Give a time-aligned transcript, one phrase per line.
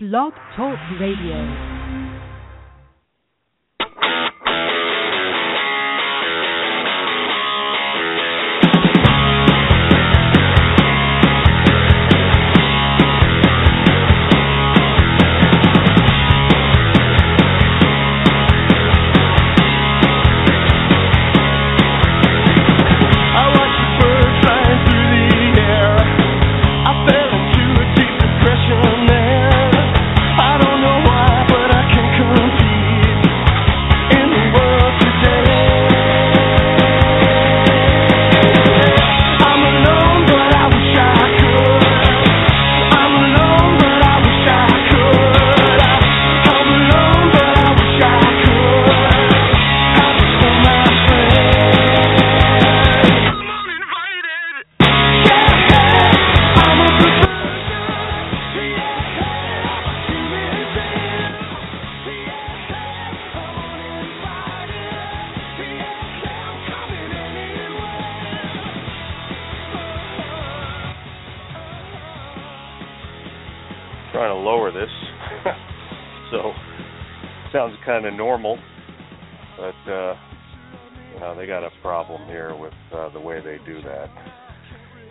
[0.00, 1.77] Blog Talk Radio.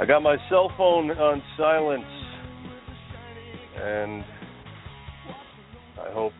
[0.08, 2.04] Got my cell phone on silence,
[3.76, 4.24] and
[6.00, 6.32] I hope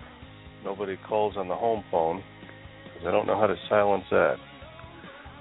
[0.64, 2.24] nobody calls on the home phone
[2.86, 4.36] because I don't know how to silence that.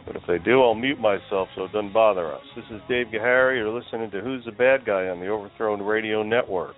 [0.06, 2.42] But if they do, I'll mute myself so it doesn't bother us.
[2.54, 3.56] This is Dave Gahary.
[3.56, 6.76] You're listening to Who's the Bad Guy on the Overthrown Radio Network.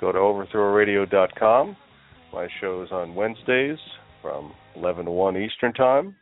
[0.00, 1.76] Go to overthrowradio.com.
[2.32, 3.78] My show is on Wednesdays
[4.20, 6.16] from 11 to 1 Eastern Time.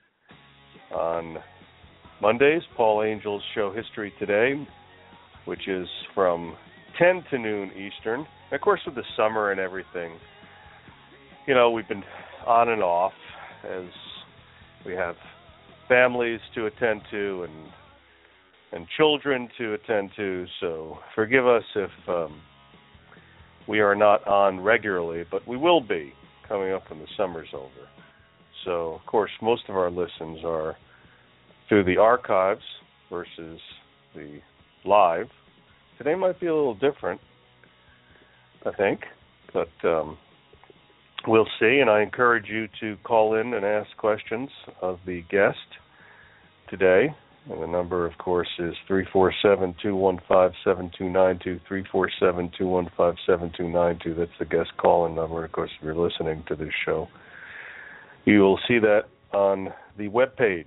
[0.94, 1.38] On
[2.20, 4.66] Mondays, Paul Angel's show History Today,
[5.46, 6.54] which is from
[6.98, 8.20] 10 to noon Eastern.
[8.20, 10.18] And of course, with the summer and everything,
[11.46, 12.04] you know, we've been
[12.46, 13.14] on and off
[13.64, 13.84] as
[14.84, 15.14] we have
[15.88, 17.72] families to attend to and
[18.72, 20.46] and children to attend to.
[20.60, 22.40] So forgive us if um,
[23.66, 26.12] we are not on regularly, but we will be
[26.46, 27.88] coming up when the summer's over.
[28.64, 30.76] So of course, most of our listens are
[31.70, 32.64] through the archives
[33.08, 33.60] versus
[34.14, 34.40] the
[34.84, 35.28] live.
[35.98, 37.20] Today might be a little different,
[38.66, 39.02] I think,
[39.54, 40.18] but um,
[41.28, 41.78] we'll see.
[41.78, 44.50] And I encourage you to call in and ask questions
[44.82, 45.58] of the guest
[46.68, 47.14] today.
[47.48, 51.60] And the number, of course, is 347 215 7292.
[51.68, 54.14] 347 215 7292.
[54.18, 55.44] That's the guest call in number.
[55.44, 57.06] Of course, if you're listening to this show,
[58.24, 60.66] you will see that on the web page.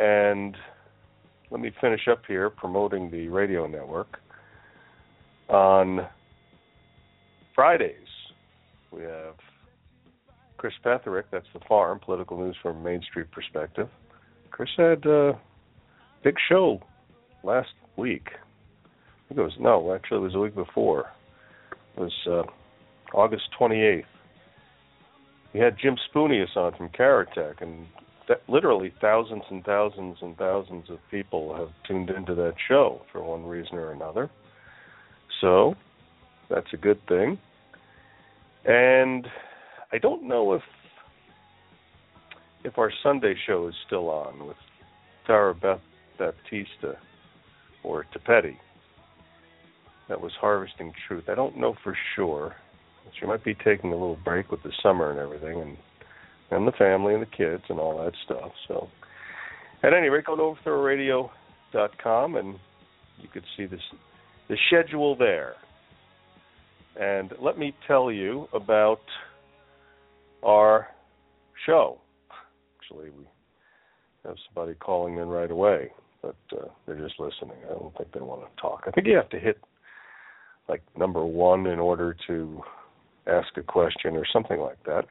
[0.00, 0.56] And
[1.50, 4.18] let me finish up here promoting the radio network.
[5.48, 6.06] On
[7.54, 8.08] Fridays,
[8.90, 9.34] we have
[10.56, 13.88] Chris Petherick, that's the farm, political news from Main Street perspective.
[14.50, 15.38] Chris had a
[16.24, 16.80] big show
[17.42, 18.28] last week.
[18.34, 21.10] I think it was no, actually it was the week before.
[21.96, 24.04] It was uh, August 28th.
[25.52, 27.86] He had Jim Spoonius on from Caratech, and
[28.30, 33.22] that, literally thousands and thousands and thousands of people have tuned into that show for
[33.22, 34.30] one reason or another.
[35.40, 35.74] So
[36.48, 37.38] that's a good thing.
[38.64, 39.26] And
[39.92, 40.62] I don't know if
[42.62, 44.56] if our Sunday show is still on with
[45.26, 45.80] Tara Beth
[46.18, 46.98] Baptista
[47.82, 48.56] or Tepetti.
[50.08, 51.24] That was Harvesting Truth.
[51.28, 52.54] I don't know for sure.
[53.18, 55.76] She might be taking a little break with the summer and everything and
[56.50, 58.52] and the family and the kids and all that stuff.
[58.68, 58.88] So
[59.82, 62.58] at any rate, go to overthrowradio.com and
[63.20, 63.80] you could see this
[64.48, 65.54] the schedule there.
[67.00, 69.00] And let me tell you about
[70.42, 70.88] our
[71.66, 72.00] show.
[72.76, 73.24] Actually, we
[74.24, 77.56] have somebody calling in right away, but uh, they're just listening.
[77.64, 78.84] I don't think they want to talk.
[78.86, 79.58] I think you have to hit
[80.68, 82.60] like number one in order to
[83.26, 85.04] ask a question or something like that.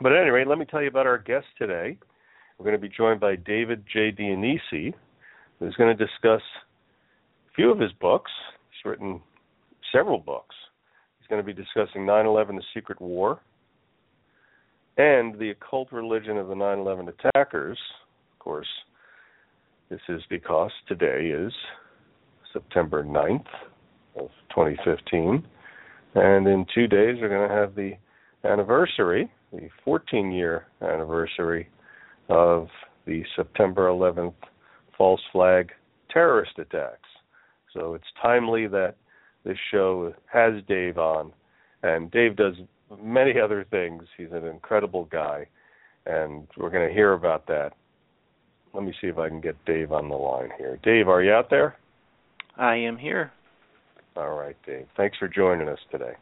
[0.00, 1.96] But at any rate, let me tell you about our guest today.
[2.58, 4.12] We're going to be joined by David J.
[4.12, 4.92] Dionisi,
[5.58, 6.42] who's going to discuss
[7.48, 8.30] a few of his books.
[8.70, 9.20] He's written
[9.92, 10.54] several books.
[11.18, 13.40] He's going to be discussing 9 11 The Secret War
[14.96, 17.78] and the occult religion of the 9 11 attackers.
[18.32, 18.68] Of course,
[19.90, 21.52] this is because today is
[22.52, 23.46] September 9th
[24.16, 25.44] of 2015.
[26.14, 27.94] And in two days, we're going to have the
[28.44, 31.68] anniversary, the 14 year anniversary
[32.28, 32.68] of
[33.06, 34.34] the September 11th
[34.96, 35.70] false flag
[36.10, 37.08] terrorist attacks.
[37.72, 38.94] So it's timely that
[39.44, 41.32] this show has Dave on,
[41.82, 42.54] and Dave does
[43.02, 44.04] many other things.
[44.16, 45.46] He's an incredible guy,
[46.06, 47.72] and we're going to hear about that.
[48.72, 50.78] Let me see if I can get Dave on the line here.
[50.82, 51.76] Dave, are you out there?
[52.56, 53.32] I am here.
[54.16, 54.86] All right, Dave.
[54.96, 56.12] Thanks for joining us today.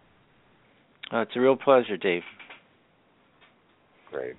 [1.13, 2.23] Uh, it's a real pleasure, Dave.
[4.13, 4.35] Great.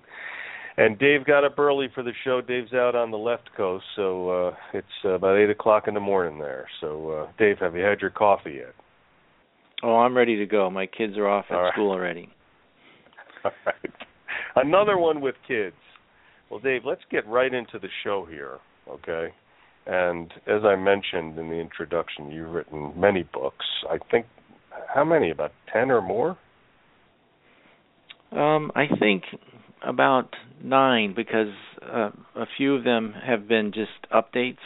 [0.75, 2.42] And Dave got up early for the show.
[2.42, 6.00] Dave's out on the left coast, so uh, it's uh, about eight o'clock in the
[6.00, 6.68] morning there.
[6.81, 8.74] So, uh, Dave, have you had your coffee yet?
[9.84, 10.70] Oh, I'm ready to go.
[10.72, 11.74] My kids are off at right.
[11.74, 12.30] school already.
[13.46, 13.75] All right.
[14.56, 15.75] Another one with kids.
[16.50, 18.58] Well, Dave, let's get right into the show here,
[18.90, 19.34] okay?
[19.86, 23.66] And as I mentioned in the introduction, you've written many books.
[23.90, 24.25] I think
[24.94, 25.30] how many?
[25.30, 26.38] About 10 or more?
[28.31, 29.24] Um, I think
[29.84, 30.30] about
[30.64, 34.58] nine because uh, a few of them have been just updates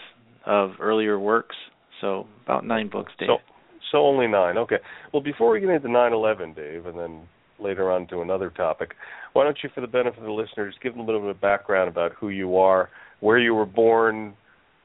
[0.46, 1.56] of earlier works.
[2.02, 3.28] So about nine books, Dave.
[3.28, 3.38] So
[3.92, 4.58] so only 9.
[4.58, 4.78] Okay.
[5.14, 7.22] Well, before we get into 9/11, Dave, and then
[7.60, 8.94] later on to another topic,
[9.34, 11.42] why don't you for the benefit of the listeners give them a little bit of
[11.42, 14.36] background about who you are, where you were born,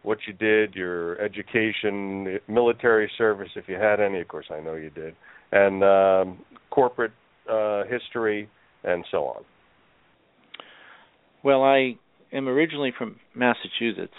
[0.03, 4.21] what you did, your education, military service, if you had any.
[4.21, 5.15] Of course, I know you did,
[5.51, 6.39] and um,
[6.71, 7.13] corporate
[7.51, 8.49] uh, history,
[8.85, 9.43] and so on.
[11.45, 11.97] Well, I
[12.33, 14.15] am originally from Massachusetts,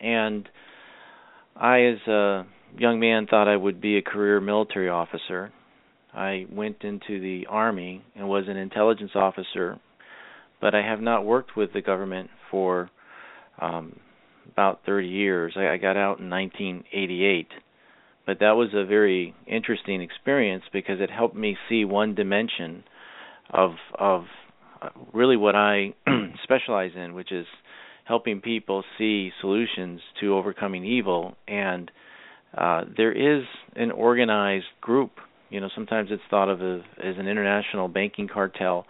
[0.00, 0.48] and
[1.54, 2.46] I, as a
[2.78, 5.52] young man, thought I would be a career military officer.
[6.14, 9.78] I went into the Army and was an intelligence officer,
[10.58, 12.88] but I have not worked with the government for
[13.60, 14.00] um,
[14.50, 15.52] about 30 years.
[15.56, 17.48] I, I got out in 1988,
[18.24, 22.84] but that was a very interesting experience because it helped me see one dimension
[23.50, 24.24] of of
[25.12, 25.94] really what I
[26.42, 27.46] specialize in, which is
[28.04, 31.34] helping people see solutions to overcoming evil.
[31.48, 31.90] And
[32.56, 33.44] uh, there is
[33.74, 35.12] an organized group.
[35.50, 38.86] You know, sometimes it's thought of as, as an international banking cartel,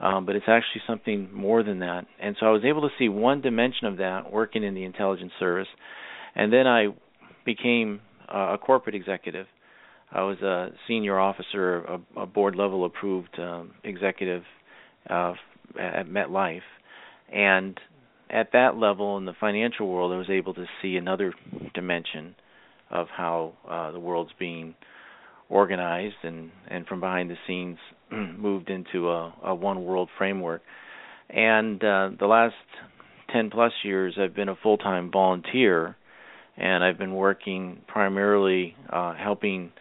[0.00, 2.06] um, but it's actually something more than that.
[2.20, 5.32] And so I was able to see one dimension of that working in the intelligence
[5.38, 5.68] service,
[6.34, 6.88] and then I
[7.44, 8.00] became
[8.32, 9.46] uh, a corporate executive.
[10.12, 14.42] I was a senior officer, a, a board level approved um, executive
[15.08, 15.34] uh,
[15.78, 16.60] at MetLife,
[17.32, 17.78] and
[18.30, 21.32] at that level in the financial world, I was able to see another
[21.74, 22.34] dimension
[22.90, 24.74] of how uh, the world's being
[25.48, 27.78] organized, and and from behind the scenes
[28.10, 30.62] moved into a, a one world framework.
[31.28, 32.54] And uh, the last
[33.32, 35.96] ten plus years, I've been a full time volunteer,
[36.56, 39.72] and I've been working primarily uh, helping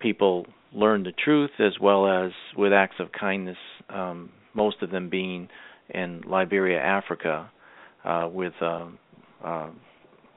[0.00, 3.56] people learn the truth as well as with acts of kindness.
[3.88, 5.48] Um, most of them being
[5.90, 7.50] in Liberia, Africa,
[8.04, 8.88] uh, with a,
[9.44, 9.70] a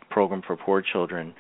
[0.09, 1.33] program for poor children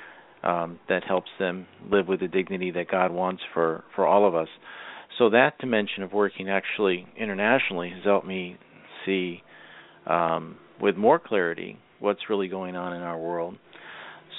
[0.43, 4.35] um, that helps them live with the dignity that God wants for for all of
[4.35, 4.47] us.
[5.17, 8.57] So that dimension of working actually internationally has helped me
[9.05, 9.43] see
[10.07, 13.57] um, with more clarity what's really going on in our world.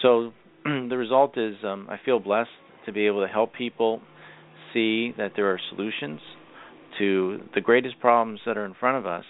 [0.01, 0.33] So
[0.65, 2.51] the result is um, I feel blessed
[2.87, 4.01] to be able to help people
[4.73, 6.21] see that there are solutions
[7.01, 9.25] to the greatest problems that are in front of us.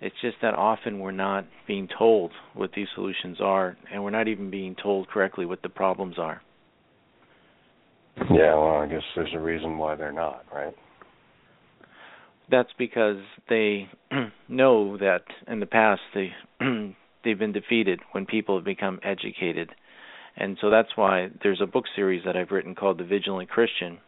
[0.00, 4.28] It's just that often we're not being told what these solutions are, and we're not
[4.28, 6.40] even being told correctly what the problems are.
[8.30, 10.74] Yeah, well, I guess there's a reason why they're not, right?
[12.50, 13.88] That's because they
[14.48, 16.30] know that in the past they
[17.24, 19.70] they've been defeated when people have become educated.
[20.36, 23.98] And so that's why there's a book series that I've written called The Vigilant Christian.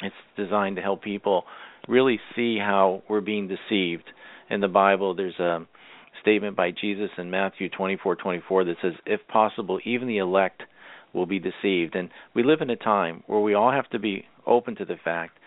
[0.00, 1.44] It's designed to help people
[1.88, 4.04] really see how we're being deceived.
[4.50, 5.66] In the Bible, there's a
[6.20, 10.62] statement by Jesus in Matthew 24:24 that says, "If possible, even the elect
[11.12, 14.26] will be deceived." And we live in a time where we all have to be
[14.46, 15.38] open to the fact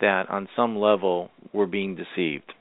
[0.00, 2.52] that on some level we're being deceived.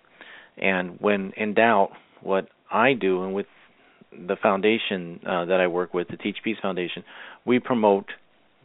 [0.57, 3.47] And when in doubt, what I do and with
[4.11, 7.03] the foundation uh, that I work with, the Teach Peace Foundation,
[7.45, 8.11] we promote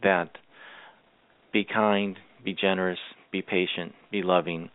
[0.03, 0.37] that
[1.51, 2.99] be kind, be generous,
[3.31, 4.69] be patient, be loving.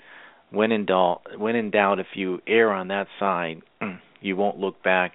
[0.50, 3.62] When in doubt, when in doubt, if you err on that side,
[4.20, 5.12] you won't look back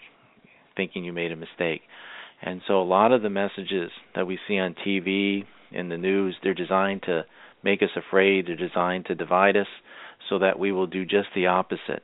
[0.76, 1.82] thinking you made a mistake.
[2.42, 6.36] And so a lot of the messages that we see on TV in the news,
[6.42, 7.26] they're designed to
[7.64, 9.68] make us afraid, they're designed to divide us
[10.30, 12.04] so that we will do just the opposite.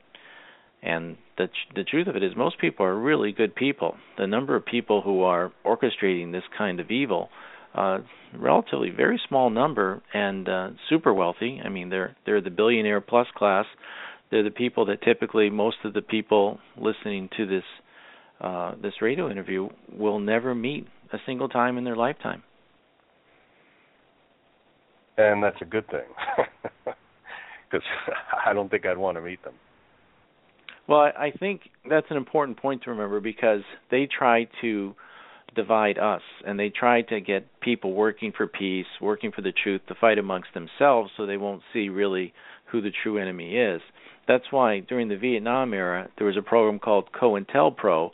[0.82, 3.96] And the the truth of it is most people are really good people.
[4.18, 7.30] The number of people who are orchestrating this kind of evil
[7.76, 7.98] uh
[8.36, 11.60] relatively very small number and uh super wealthy.
[11.64, 13.66] I mean they're they're the billionaire plus class.
[14.30, 17.64] They're the people that typically most of the people listening to this
[18.40, 22.42] uh this radio interview will never meet a single time in their lifetime.
[25.18, 26.04] and that's a good thing
[27.70, 27.86] because
[28.46, 29.54] I don't think I'd want to meet them.
[30.88, 34.94] Well, I think that's an important point to remember because they try to
[35.56, 39.80] divide us and they try to get people working for peace, working for the truth
[39.88, 42.32] to fight amongst themselves so they won't see really
[42.70, 43.80] who the true enemy is.
[44.28, 48.10] That's why during the Vietnam era there was a program called COINTELPRO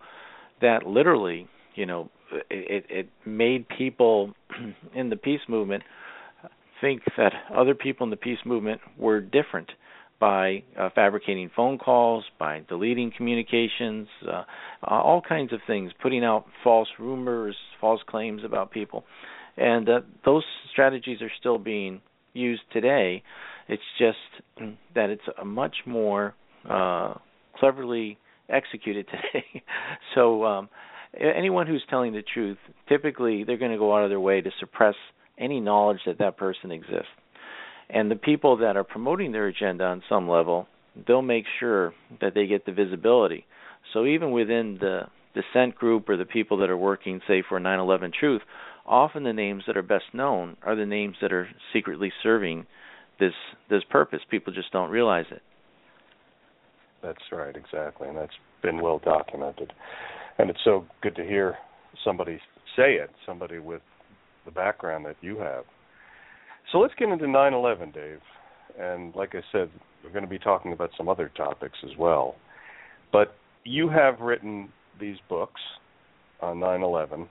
[0.61, 2.11] that literally, you know,
[2.51, 4.33] it it made people
[4.95, 5.83] in the peace movement
[6.81, 9.71] think that other people in the peace movement were different
[10.23, 14.45] by uh, fabricating phone calls, by deleting communications, uh,
[14.81, 19.05] all kinds of things, putting out false rumors, false claims about people.
[19.57, 22.01] And uh, those strategies are still being
[22.35, 23.25] used today.
[23.67, 24.17] It's just
[24.95, 26.37] that it's a much more
[26.71, 27.15] uh,
[27.57, 28.17] cleverly
[28.49, 29.65] executed today.
[30.15, 30.69] so um,
[31.21, 34.51] anyone who's telling the truth, typically they're going to go out of their way to
[34.61, 34.95] suppress
[35.37, 37.09] any knowledge that that person exists.
[37.93, 40.67] And the people that are promoting their agenda on some level,
[41.07, 43.45] they'll make sure that they get the visibility.
[43.93, 45.03] So even within the
[45.35, 48.43] dissent group or the people that are working, say, for 9 11 Truth,
[48.87, 52.67] often the names that are best known are the names that are secretly serving
[53.21, 53.33] this
[53.69, 54.21] this purpose.
[54.31, 55.43] People just don't realize it.
[57.03, 58.33] That's right, exactly, and that's
[58.63, 59.73] been well documented.
[60.39, 61.57] And it's so good to hear
[62.05, 62.39] somebody
[62.77, 63.83] say it, somebody with
[64.45, 65.65] the background that you have.
[66.73, 68.21] So let's get into 9/11, Dave.
[68.81, 69.69] And like I said,
[70.03, 72.35] we're going to be talking about some other topics as well.
[73.13, 75.61] But you have written these books
[76.41, 77.29] on 9/11.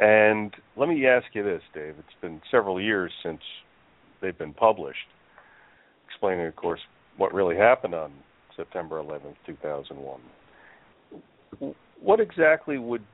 [0.00, 1.94] And let me ask you this, Dave.
[1.98, 3.40] It's been several years since
[4.20, 5.06] they've been published,
[6.08, 6.80] explaining, of course,
[7.16, 8.12] what really happened on
[8.56, 11.74] September 11th, 2001.
[12.00, 13.04] What exactly would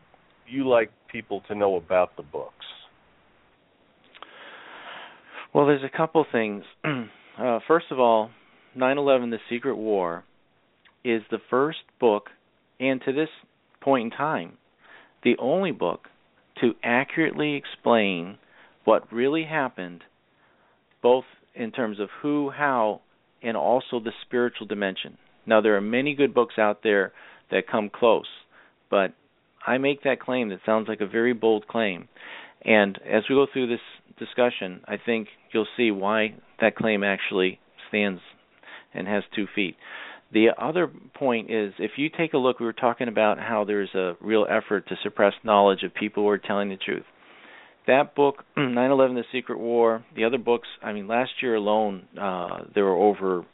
[0.48, 2.64] you like people to know about the books?
[5.54, 6.64] Well, there's a couple things.
[6.84, 8.30] uh, first of all,
[8.76, 10.24] 9/11: The Secret War
[11.04, 12.30] is the first book,
[12.80, 13.28] and to this
[13.80, 14.56] point in time,
[15.24, 16.08] the only book
[16.60, 18.38] to accurately explain
[18.84, 20.02] what really happened,
[21.02, 23.00] both in terms of who, how,
[23.42, 25.18] and also the spiritual dimension.
[25.44, 27.12] Now, there are many good books out there
[27.50, 28.28] that come close,
[28.90, 29.12] but
[29.66, 32.08] I make that claim that sounds like a very bold claim.
[32.64, 33.80] And as we go through this
[34.18, 38.20] discussion, I think you'll see why that claim actually stands
[38.94, 39.76] and has two feet.
[40.32, 43.94] The other point is if you take a look, we were talking about how there's
[43.94, 47.04] a real effort to suppress knowledge of people who are telling the truth.
[47.86, 52.06] That book, 9 11 The Secret War, the other books, I mean, last year alone,
[52.18, 53.44] uh, there were over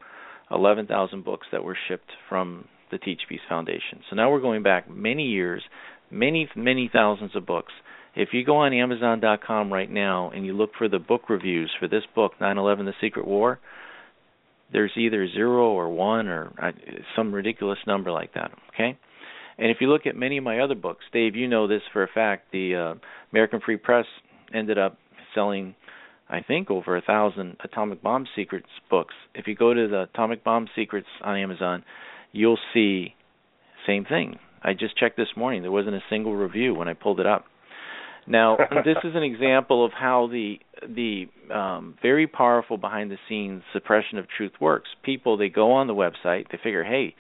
[0.51, 4.01] 11,000 books that were shipped from the Teach Peace Foundation.
[4.09, 5.63] So now we're going back many years,
[6.11, 7.73] many, many thousands of books.
[8.19, 11.87] If you go on Amazon.com right now and you look for the book reviews for
[11.87, 13.61] this book, 9/11: The Secret War,
[14.73, 16.73] there's either zero or one or uh,
[17.15, 18.51] some ridiculous number like that.
[18.75, 18.99] Okay,
[19.57, 22.03] and if you look at many of my other books, Dave, you know this for
[22.03, 22.51] a fact.
[22.51, 22.95] The uh,
[23.31, 24.07] American Free Press
[24.53, 24.99] ended up
[25.33, 25.77] selling,
[26.29, 29.15] I think, over a thousand atomic bomb secrets books.
[29.33, 31.85] If you go to the Atomic Bomb Secrets on Amazon,
[32.33, 33.15] you'll see
[33.87, 34.41] same thing.
[34.61, 35.63] I just checked this morning.
[35.63, 37.45] There wasn't a single review when I pulled it up.
[38.29, 43.63] Now, this is an example of how the the um, very powerful behind the scenes
[43.73, 44.89] suppression of truth works.
[45.03, 47.15] People they go on the website, they figure, hey,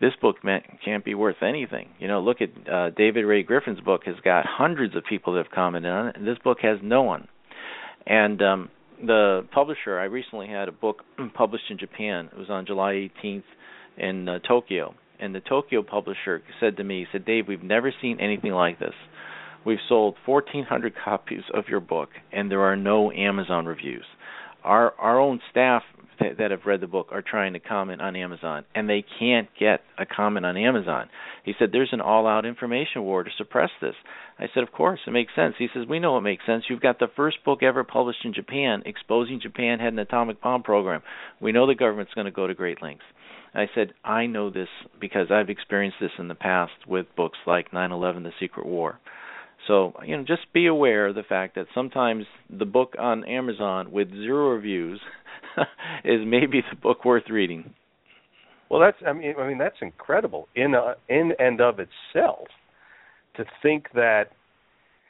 [0.00, 1.88] this book meant, can't be worth anything.
[1.98, 5.44] You know, look at uh, David Ray Griffin's book has got hundreds of people that
[5.44, 7.28] have commented on it, and this book has no one.
[8.06, 8.70] And um,
[9.04, 11.02] the publisher, I recently had a book
[11.34, 12.30] published in Japan.
[12.32, 13.42] It was on July 18th
[13.96, 17.92] in uh, Tokyo, and the Tokyo publisher said to me, he said, Dave, we've never
[18.00, 18.94] seen anything like this.
[19.64, 24.04] We've sold 1,400 copies of your book, and there are no Amazon reviews.
[24.64, 25.82] Our our own staff
[26.20, 29.48] that, that have read the book are trying to comment on Amazon, and they can't
[29.58, 31.08] get a comment on Amazon.
[31.44, 33.94] He said, "There's an all-out information war to suppress this."
[34.38, 36.64] I said, "Of course, it makes sense." He says, "We know it makes sense.
[36.68, 40.62] You've got the first book ever published in Japan exposing Japan had an atomic bomb
[40.62, 41.02] program.
[41.40, 43.04] We know the government's going to go to great lengths."
[43.54, 44.68] I said, I know this
[45.00, 48.98] because I've experienced this in the past with books like 9/11: The Secret War.
[49.68, 53.92] So, you know, just be aware of the fact that sometimes the book on Amazon
[53.92, 55.00] with zero reviews
[56.04, 57.74] is maybe the book worth reading.
[58.70, 62.48] Well, that's I mean I mean that's incredible in uh, in and of itself
[63.36, 64.32] to think that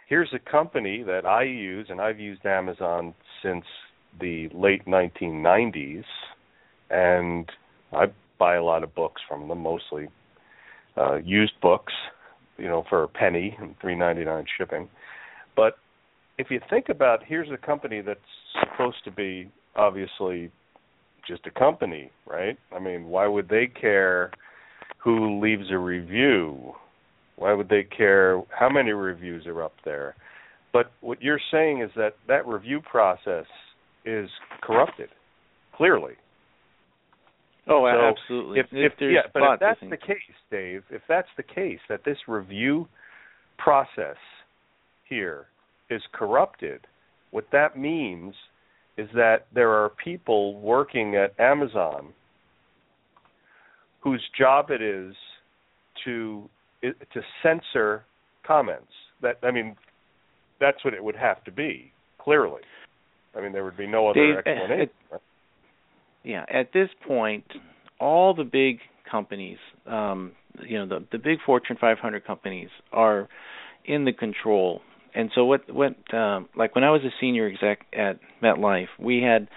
[0.09, 3.65] here's a company that I use and I've used Amazon since
[4.21, 6.05] the late 1990s
[6.91, 7.51] and
[7.93, 8.07] I
[8.39, 10.09] buy a lot of books from them, mostly
[10.97, 11.93] uh, used books,
[12.59, 14.89] you know, for a penny and three ninety nine shipping.
[15.57, 15.75] But
[16.39, 18.21] if you think about here's a company that's
[18.61, 20.51] supposed to be obviously
[21.27, 22.57] just a company, right?
[22.75, 24.31] I mean, why would they care
[24.99, 26.73] who leaves a review?
[27.37, 30.17] Why would they care how many reviews are up there?
[30.73, 33.47] But what you're saying is that that review process
[34.05, 34.29] is
[34.63, 35.09] corrupted,
[35.75, 36.15] clearly.
[37.69, 38.61] Oh, So, absolutely.
[38.61, 40.17] If, if, there's yeah, but if that's the case,
[40.51, 42.89] Dave, if that's the case, that this review
[43.59, 44.17] process
[45.09, 45.47] here
[45.91, 46.81] is corrupted,
[47.31, 48.35] what that means
[48.97, 52.13] is that there are people working at Amazon
[54.01, 55.15] whose job it is
[56.05, 56.49] to
[56.83, 58.05] to censor
[58.47, 58.93] comments.
[59.21, 59.77] That I mean,
[60.61, 61.93] that's what it would have to be.
[62.19, 62.63] Clearly,
[63.37, 64.91] I mean, there would be no other Dave, uh, explanation.
[66.25, 67.45] Yeah, at this point,
[68.01, 68.79] all the big
[69.11, 73.29] companies, um, you know, the the big Fortune 500 companies are
[73.85, 74.81] in the control.
[75.15, 79.23] And so what what um, like when I was a senior exec at MetLife, we
[79.23, 79.49] had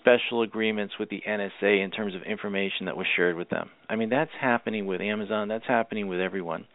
[0.00, 3.70] special agreements with the NSA in terms of information that was shared with them.
[3.88, 6.66] I mean, that's happening with Amazon, that's happening with everyone.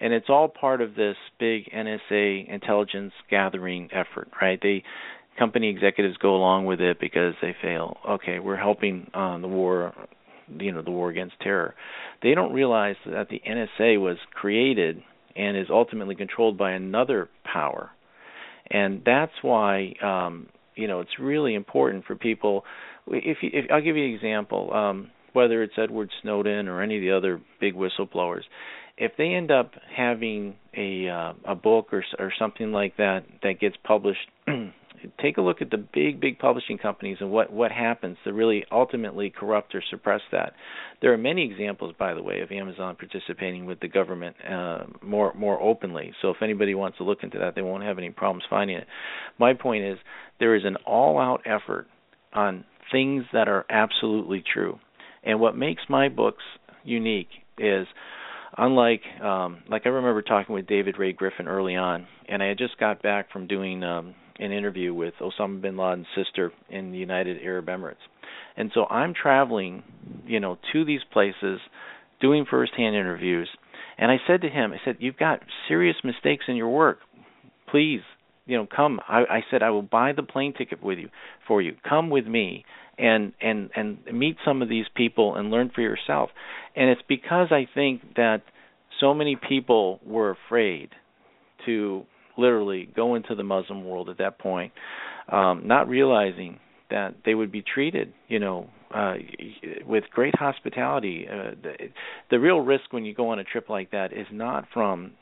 [0.00, 4.58] And it's all part of this big NSA intelligence gathering effort, right?
[4.62, 4.84] They
[5.38, 7.96] company executives go along with it because they fail.
[8.08, 9.94] okay, we're helping uh, the war,
[10.58, 11.74] you know, the war against terror.
[12.22, 15.02] They don't realize that the NSA was created
[15.36, 17.90] and is ultimately controlled by another power,
[18.70, 22.64] and that's why um, you know it's really important for people.
[23.06, 26.96] If, you, if I'll give you an example, um, whether it's Edward Snowden or any
[26.96, 28.42] of the other big whistleblowers,
[28.98, 33.60] if they end up having a uh, a book or or something like that that
[33.60, 34.28] gets published
[35.20, 38.64] take a look at the big big publishing companies and what what happens to really
[38.70, 40.52] ultimately corrupt or suppress that.
[41.00, 45.34] There are many examples by the way of Amazon participating with the government uh, more
[45.34, 46.12] more openly.
[46.22, 48.86] So if anybody wants to look into that they won't have any problems finding it.
[49.38, 49.98] My point is
[50.40, 51.86] there is an all out effort
[52.32, 54.78] on things that are absolutely true.
[55.24, 56.42] And what makes my books
[56.84, 57.86] unique is
[58.56, 62.58] unlike um like I remember talking with David Ray Griffin early on and I had
[62.58, 66.98] just got back from doing um an interview with Osama bin Laden's sister in the
[66.98, 67.96] United Arab Emirates.
[68.56, 69.82] And so I'm traveling,
[70.26, 71.60] you know, to these places
[72.20, 73.48] doing firsthand interviews
[73.98, 77.00] and I said to him, I said, You've got serious mistakes in your work.
[77.70, 78.00] Please,
[78.46, 79.00] you know, come.
[79.08, 81.10] I, I said I will buy the plane ticket with you
[81.48, 81.74] for you.
[81.86, 82.64] Come with me
[82.96, 86.30] and and and meet some of these people and learn for yourself.
[86.76, 88.42] And it's because I think that
[89.00, 90.90] so many people were afraid
[91.66, 92.04] to
[92.38, 94.72] literally go into the Muslim world at that point,
[95.30, 96.58] um, not realizing
[96.90, 99.14] that they would be treated, you know, uh,
[99.86, 101.26] with great hospitality.
[101.30, 101.74] Uh, the,
[102.30, 105.12] the real risk when you go on a trip like that is not from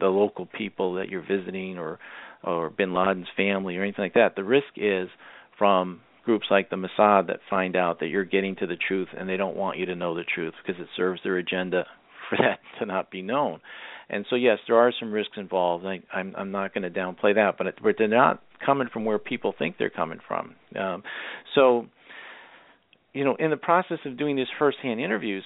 [0.00, 1.98] the local people that you're visiting or
[2.44, 4.34] or Bin Laden's family or anything like that.
[4.34, 5.08] The risk is
[5.56, 9.28] from groups like the Mossad that find out that you're getting to the truth and
[9.28, 11.86] they don't want you to know the truth because it serves their agenda
[12.28, 13.60] for that to not be known.
[14.08, 15.86] And so yes, there are some risks involved.
[15.86, 19.04] I, I'm I'm not going to downplay that, but it, but they're not coming from
[19.04, 20.54] where people think they're coming from.
[20.78, 21.02] Um,
[21.54, 21.86] so
[23.12, 25.44] you know, in the process of doing these firsthand interviews,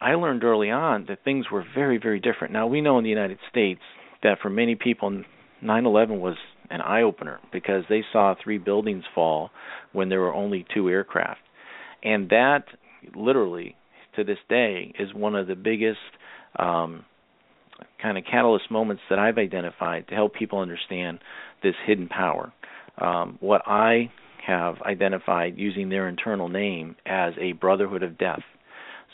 [0.00, 2.52] I learned early on that things were very very different.
[2.52, 3.80] Now we know in the United States
[4.22, 5.22] that for many people
[5.62, 6.36] 9/11 was
[6.70, 9.50] an eye opener because they saw three buildings fall
[9.92, 11.40] when there were only two aircraft.
[12.02, 12.64] And that
[13.14, 13.76] literally
[14.16, 15.98] to this day is one of the biggest
[16.58, 17.04] um
[18.00, 21.20] kind of catalyst moments that I've identified to help people understand
[21.62, 22.52] this hidden power.
[22.98, 24.10] Um, what I
[24.46, 28.42] have identified using their internal name as a brotherhood of death.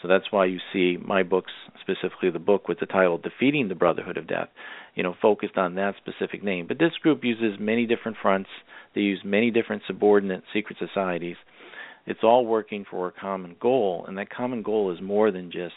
[0.03, 3.75] So that's why you see my books, specifically the book with the title Defeating the
[3.75, 4.49] Brotherhood of Death,
[4.95, 6.67] you know, focused on that specific name.
[6.67, 8.51] But this group uses many different fronts.
[8.95, 11.37] They use many different subordinate secret societies.
[12.07, 15.75] It's all working for a common goal, and that common goal is more than just,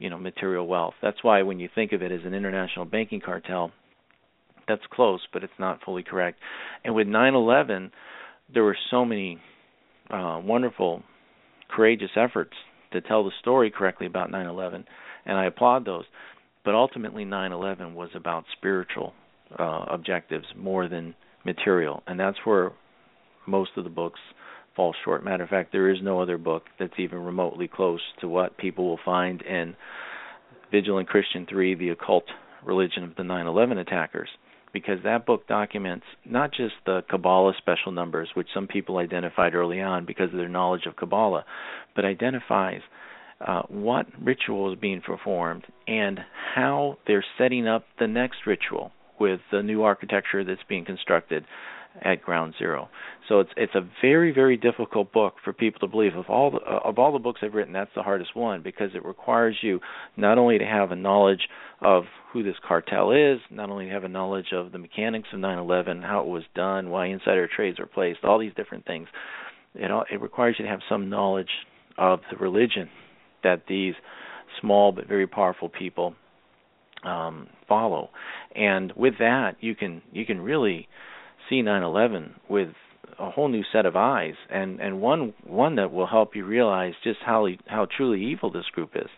[0.00, 0.94] you know, material wealth.
[1.00, 3.70] That's why when you think of it as an international banking cartel,
[4.66, 6.38] that's close, but it's not fully correct.
[6.84, 7.92] And with 9/11,
[8.52, 9.38] there were so many
[10.10, 11.02] uh, wonderful,
[11.68, 12.54] courageous efforts
[12.92, 14.84] to tell the story correctly about 9/11,
[15.26, 16.04] and I applaud those.
[16.64, 19.12] But ultimately, 9/11 was about spiritual
[19.58, 22.72] uh, objectives more than material, and that's where
[23.46, 24.20] most of the books
[24.76, 25.24] fall short.
[25.24, 28.88] Matter of fact, there is no other book that's even remotely close to what people
[28.88, 29.76] will find in
[30.70, 32.24] Vigilant Christian 3, The Occult
[32.64, 34.28] Religion of the 9/11 Attackers
[34.72, 39.80] because that book documents not just the Kabbalah special numbers, which some people identified early
[39.80, 41.44] on because of their knowledge of Kabbalah,
[41.96, 42.80] but identifies
[43.40, 46.20] uh, what ritual is being performed and
[46.54, 51.44] how they're setting up the next ritual with the new architecture that's being constructed
[52.02, 52.88] at Ground Zero.
[53.28, 56.14] So it's it's a very very difficult book for people to believe.
[56.16, 59.04] Of all the, of all the books I've written, that's the hardest one because it
[59.04, 59.80] requires you
[60.16, 61.48] not only to have a knowledge
[61.80, 65.40] of who this cartel is, not only to have a knowledge of the mechanics of
[65.40, 69.08] 9/11, how it was done, why insider trades were placed, all these different things.
[69.74, 71.50] It all, it requires you to have some knowledge
[71.98, 72.88] of the religion
[73.42, 73.94] that these
[74.60, 76.14] small but very powerful people
[77.04, 78.10] um, follow,
[78.54, 80.88] and with that you can you can really
[81.50, 82.70] see 9/11 with
[83.18, 86.94] a whole new set of eyes, and and one one that will help you realize
[87.04, 89.10] just how how truly evil this group is.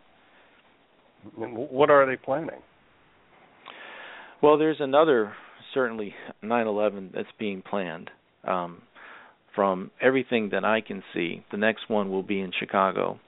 [1.37, 2.63] what are they planning?
[4.43, 5.35] Well, there's another
[5.73, 8.11] certainly 9/11 that's being planned.
[8.45, 8.83] Um,
[9.55, 13.21] from everything that I can see, the next one will be in Chicago,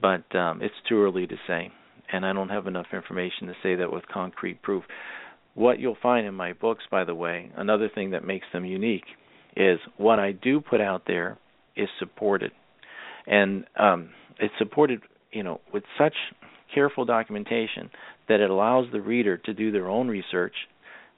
[0.00, 1.70] but um, it's too early to say,
[2.10, 4.84] and I don't have enough information to say that with concrete proof.
[5.58, 9.06] What you'll find in my books, by the way, another thing that makes them unique
[9.56, 11.36] is what I do put out there
[11.74, 12.52] is supported,
[13.26, 15.00] and um, it's supported,
[15.32, 16.14] you know, with such
[16.72, 17.90] careful documentation
[18.28, 20.54] that it allows the reader to do their own research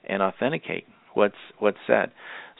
[0.09, 2.11] and authenticate what's what's said.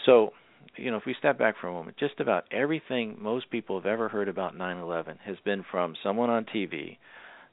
[0.05, 0.33] So,
[0.75, 3.87] you know, if we step back for a moment, just about everything most people have
[3.87, 6.99] ever heard about 9/11 has been from someone on TV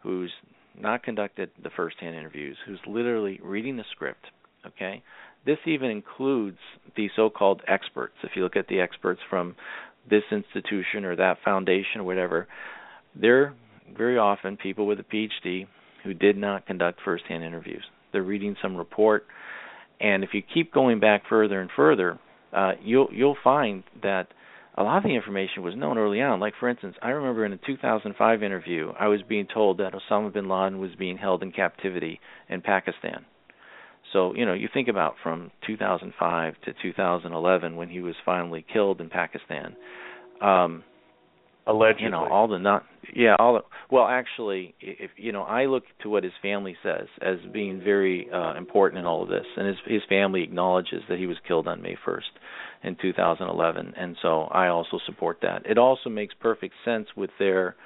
[0.03, 0.31] who's
[0.81, 4.27] not conducted the first-hand interviews, who's literally reading the script.
[4.67, 5.03] Okay,
[5.47, 6.59] this even includes
[6.97, 8.15] the so-called experts.
[8.23, 9.55] If you look at the experts from
[10.11, 12.49] this institution or that foundation or whatever,
[13.15, 13.55] they're
[13.97, 15.67] very often people with a PhD
[16.05, 17.85] who did not conduct first-hand interviews.
[18.13, 19.27] They're reading some report,
[20.01, 22.19] and if you keep going back further and further,
[22.53, 24.29] uh, you'll you'll find that
[24.79, 26.39] a lot of the information was known early on.
[26.39, 30.33] Like for instance, I remember in a 2005 interview, I was being told that Osama
[30.33, 33.25] bin Laden was being held in captivity in Pakistan.
[34.13, 39.01] So you know, you think about from 2005 to 2011 when he was finally killed
[39.01, 39.77] in Pakistan.
[40.41, 40.85] Um,
[41.67, 43.61] Allegedly, you know, all the not yeah, all the
[43.91, 48.29] well, actually, if you know, I look to what his family says as being very
[48.33, 51.69] uh, important in all of this, and his his family acknowledges that he was killed
[51.69, 52.21] on May 1st
[52.83, 55.67] in 2011, and so I also support that.
[55.67, 57.77] It also makes perfect sense with their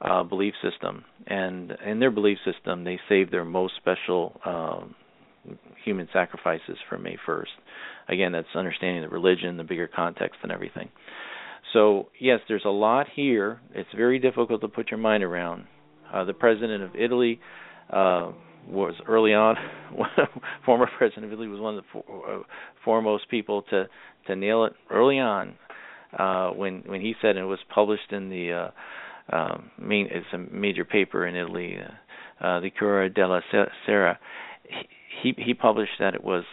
[0.00, 4.94] uh, belief system, and in their belief system, they save their most special um,
[5.84, 7.44] human sacrifices for May 1st.
[8.08, 10.90] Again, that's understanding the religion, the bigger context, and everything.
[11.72, 13.60] So yes, there's a lot here.
[13.74, 15.64] It's very difficult to put your mind around.
[16.12, 17.40] Uh, the president of Italy
[17.90, 18.32] uh,
[18.66, 19.56] was early on,
[20.64, 22.42] former president of Italy was one of the for, uh,
[22.84, 23.88] foremost people to
[24.26, 25.54] to nail it early on
[26.18, 28.52] uh, when when he said it was published in the
[29.32, 33.40] uh, um, main it's a major paper in Italy, uh, uh, the Corriere della
[33.86, 34.18] Sera.
[35.22, 36.44] He he published that it was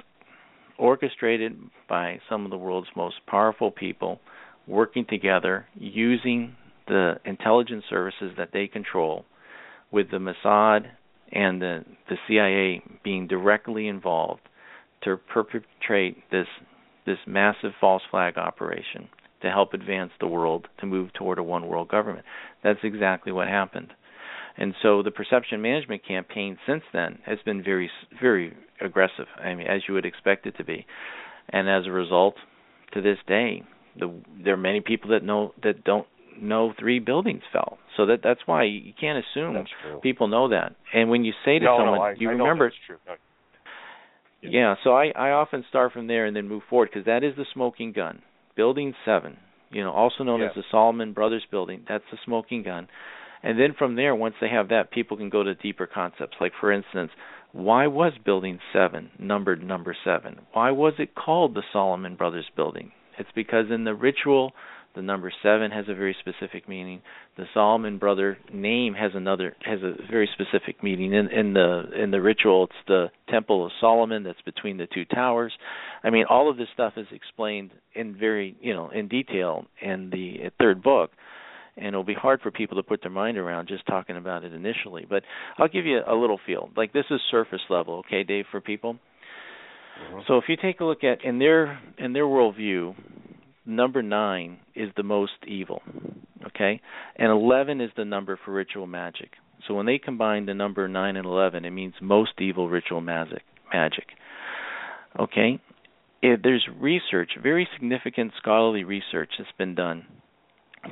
[0.78, 4.20] orchestrated by some of the world's most powerful people
[4.68, 6.56] working together using
[6.88, 9.26] the intelligence services that they control
[9.92, 10.90] with the Mossad
[11.34, 14.42] and the the CIA being directly involved
[15.04, 16.48] to perpetrate this
[17.06, 19.10] this massive false flag operation
[19.42, 22.26] to help advance the world to move toward a one world government.
[22.64, 23.92] That's exactly what happened.
[24.56, 27.90] And so the perception management campaign since then has been very
[28.22, 29.28] very aggressive.
[29.44, 30.86] I mean as you would expect it to be.
[31.50, 32.36] And as a result
[32.94, 33.64] to this day
[33.98, 36.08] the there are many people that know that don't
[36.42, 37.78] know three buildings fell.
[37.98, 39.66] So that that's why you can't assume
[40.02, 40.76] people know that.
[40.94, 42.98] And when you say to no, someone, no, I, you I remember true.
[43.08, 43.14] No.
[44.42, 44.50] Yeah.
[44.52, 47.36] yeah, so I I often start from there and then move forward because that is
[47.38, 48.22] the smoking gun.
[48.56, 49.38] Building 7,
[49.72, 50.52] you know, also known yes.
[50.52, 52.88] as the Salomon Brothers building, that's the smoking gun.
[53.42, 56.38] And then from there once they have that, people can go to deeper concepts.
[56.40, 57.12] Like for instance,
[57.52, 60.40] why was building 7 numbered number 7?
[60.54, 62.92] Why was it called the Salomon Brothers building?
[63.18, 64.54] It's because in the ritual,
[64.96, 67.02] the number seven has a very specific meaning.
[67.38, 71.14] The Salomon brother name has another has a very specific meaning.
[71.14, 75.06] In, in the in the ritual, it's the Temple of Solomon that's between the two
[75.06, 75.54] towers.
[76.04, 80.10] I mean, all of this stuff is explained in very you know in detail in
[80.12, 81.12] the third book,
[81.76, 84.54] and it'll be hard for people to put their mind around just talking about it
[84.54, 85.06] initially.
[85.10, 85.24] But
[85.58, 86.70] I'll give you a little feel.
[86.78, 88.94] Like this is surface level, okay, Dave, for people.
[88.94, 90.20] Mm-hmm.
[90.28, 92.96] So if you take a look at in their in their worldview,
[93.66, 95.82] number nine is the most evil.
[96.48, 96.82] Okay?
[97.16, 99.32] And eleven is the number for ritual magic.
[99.68, 103.44] So when they combine the number nine and eleven, it means most evil ritual magic
[103.74, 104.06] magic.
[105.20, 105.60] Okay?
[106.22, 110.06] It, there's research, very significant scholarly research that's been done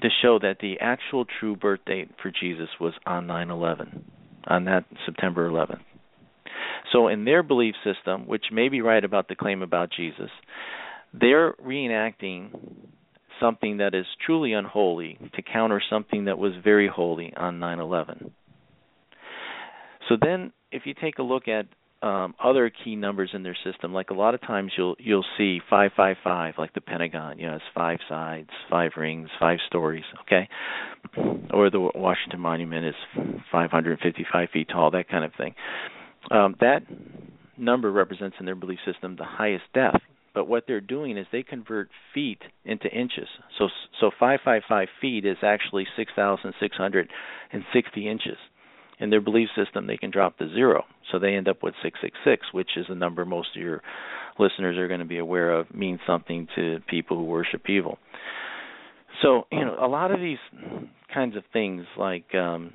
[0.02, 4.04] to show that the actual true birth date for Jesus was on 9/11,
[4.48, 5.82] on that September 11th.
[6.92, 10.30] So, in their belief system, which may be right about the claim about Jesus,
[11.14, 12.50] they're reenacting
[13.40, 18.32] something that is truly unholy to counter something that was very holy on 9 11.
[20.10, 21.66] So, then if you take a look at
[22.02, 23.94] um, other key numbers in their system.
[23.94, 27.38] Like a lot of times, you'll you'll see five five five, like the Pentagon.
[27.38, 30.04] You know, it's five sides, five rings, five stories.
[30.24, 30.50] Okay,
[31.54, 32.96] or the Washington Monument is
[33.52, 34.92] 555 feet tall.
[34.92, 35.54] That kind of thing.
[36.32, 36.84] Um, that
[37.58, 40.02] number represents in their belief system the highest depth.
[40.34, 43.28] But what they're doing is they convert feet into inches.
[43.58, 43.68] So
[44.00, 48.38] so 555 feet is actually 6,660 inches
[49.00, 50.86] in their belief system they can drop to zero.
[51.12, 53.82] So they end up with 666, which is a number most of your
[54.40, 58.00] listeners are going to be aware of means something to people who worship evil.
[59.22, 60.40] So, you know, a lot of these
[61.14, 62.74] kinds of things like um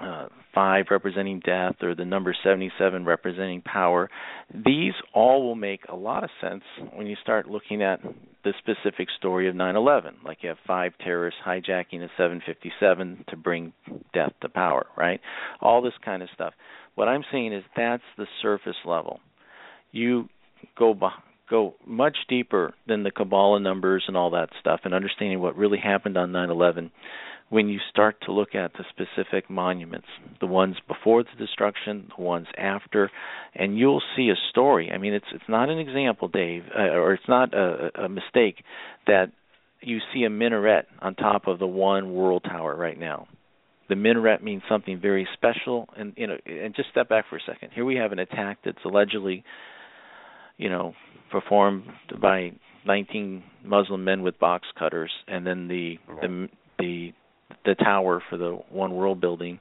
[0.00, 4.10] uh, five representing death or the number 77 representing power,
[4.52, 6.62] these all will make a lot of sense
[6.94, 8.00] when you start looking at
[8.44, 10.16] the specific story of 9 11.
[10.24, 13.72] Like you have five terrorists hijacking a 757 to bring
[14.12, 15.20] death to power, right?
[15.60, 16.54] All this kind of stuff.
[16.94, 19.20] What I'm saying is that's the surface level.
[19.92, 20.28] You
[20.78, 20.94] go
[21.50, 25.78] go much deeper than the Kabbalah numbers and all that stuff and understanding what really
[25.78, 26.90] happened on 9 11
[27.52, 30.06] when you start to look at the specific monuments,
[30.40, 33.10] the ones before the destruction, the ones after,
[33.54, 34.90] and you'll see a story.
[34.90, 38.64] I mean, it's it's not an example, Dave, uh, or it's not a, a mistake
[39.06, 39.32] that
[39.82, 43.28] you see a minaret on top of the one world tower right now.
[43.90, 47.40] The minaret means something very special, and you know, and just step back for a
[47.46, 47.72] second.
[47.74, 49.44] Here we have an attack that's allegedly,
[50.56, 50.94] you know,
[51.30, 51.84] performed
[52.18, 52.52] by
[52.86, 57.12] 19 Muslim men with box cutters, and then the the the
[57.64, 59.60] the tower for the One World building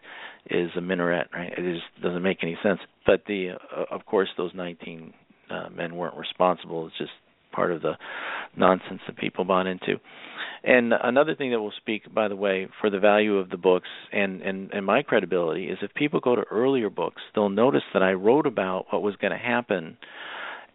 [0.50, 1.52] is a minaret, right?
[1.56, 2.80] It just doesn't make any sense.
[3.06, 5.14] But the uh, of course those 19
[5.50, 6.88] uh, men weren't responsible.
[6.88, 7.12] It's just
[7.52, 7.94] part of the
[8.56, 10.00] nonsense that people bought into.
[10.64, 13.88] And another thing that will speak, by the way, for the value of the books
[14.12, 18.04] and, and, and my credibility is if people go to earlier books, they'll notice that
[18.04, 19.98] I wrote about what was going to happen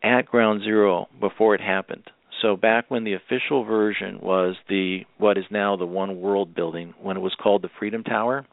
[0.03, 2.05] at ground zero before it happened.
[2.43, 6.95] So back when the official version was the what is now the One World building,
[7.01, 8.47] when it was called the Freedom Tower,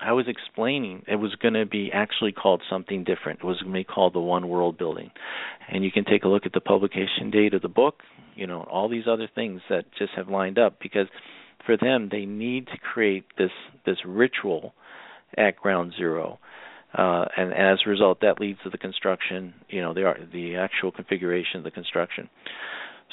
[0.00, 3.40] I was explaining it was going to be actually called something different.
[3.40, 5.10] It was going to be called the One World building.
[5.68, 8.00] And you can take a look at the publication date of the book,
[8.34, 11.06] you know, all these other things that just have lined up because
[11.66, 13.50] for them they need to create this
[13.84, 14.74] this ritual
[15.36, 16.38] at ground zero
[16.94, 20.90] uh, and as a result, that leads to the construction, you know, the the actual
[20.90, 22.30] configuration of the construction.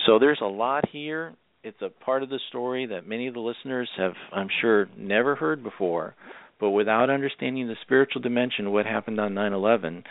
[0.06, 1.34] So there's a lot here.
[1.64, 5.36] It's a part of the story that many of the listeners have, I'm sure, never
[5.36, 6.16] heard before.
[6.60, 10.04] But without understanding the spiritual dimension of what happened on 9/11,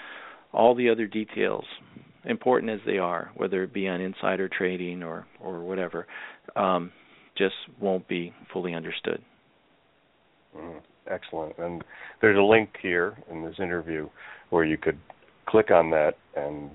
[0.53, 1.65] all the other details,
[2.25, 6.07] important as they are, whether it be on insider trading or or whatever,
[6.57, 6.93] um,
[7.37, 9.23] just won't be fully understood.
[10.57, 10.79] Mm-hmm.
[11.07, 11.57] Excellent.
[11.59, 11.85] And
[12.21, 14.09] there's a link here in this interview
[14.51, 14.99] where you could
[15.47, 16.71] click on that and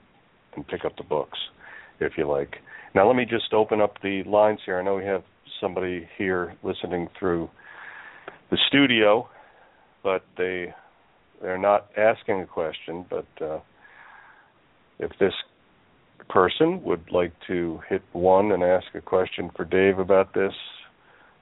[0.55, 1.37] and pick up the books
[1.99, 2.55] if you like.
[2.95, 4.79] Now let me just open up the lines here.
[4.79, 5.23] I know we have
[5.61, 7.49] somebody here listening through
[8.49, 9.29] the studio,
[10.03, 10.73] but they
[11.41, 13.05] they're not asking a question.
[13.09, 13.59] But uh,
[14.99, 15.33] if this
[16.29, 20.53] person would like to hit one and ask a question for Dave about this,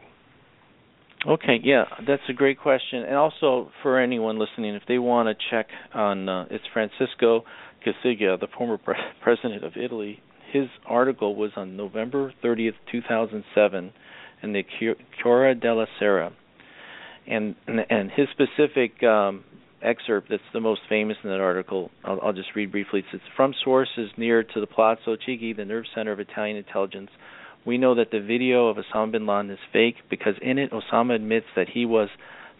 [1.27, 3.03] Okay, yeah, that's a great question.
[3.03, 7.43] And also for anyone listening, if they want to check on, uh, it's Francesco
[7.85, 10.21] Cossiga, the former pre- president of Italy.
[10.51, 13.93] His article was on November 30th, 2007,
[14.41, 14.63] in the
[15.21, 16.31] Corriere della Sera,
[17.27, 19.43] and and, and his specific um,
[19.81, 21.91] excerpt that's the most famous in that article.
[22.03, 23.03] I'll, I'll just read briefly.
[23.13, 27.11] It's, "From sources near to the Palazzo Chigi, the nerve center of Italian intelligence."
[27.65, 31.15] We know that the video of Osama bin Laden is fake because in it Osama
[31.15, 32.09] admits that he was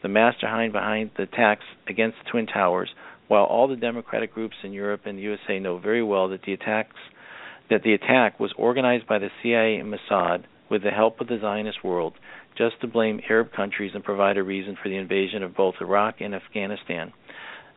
[0.02, 2.90] the mastermind behind the attacks against the Twin Towers,
[3.28, 6.54] while all the democratic groups in Europe and the USA know very well that the
[6.54, 6.96] attacks
[7.70, 11.40] that the attack was organized by the CIA and Mossad with the help of the
[11.42, 12.14] Zionist world
[12.58, 16.16] just to blame Arab countries and provide a reason for the invasion of both Iraq
[16.20, 17.14] and Afghanistan.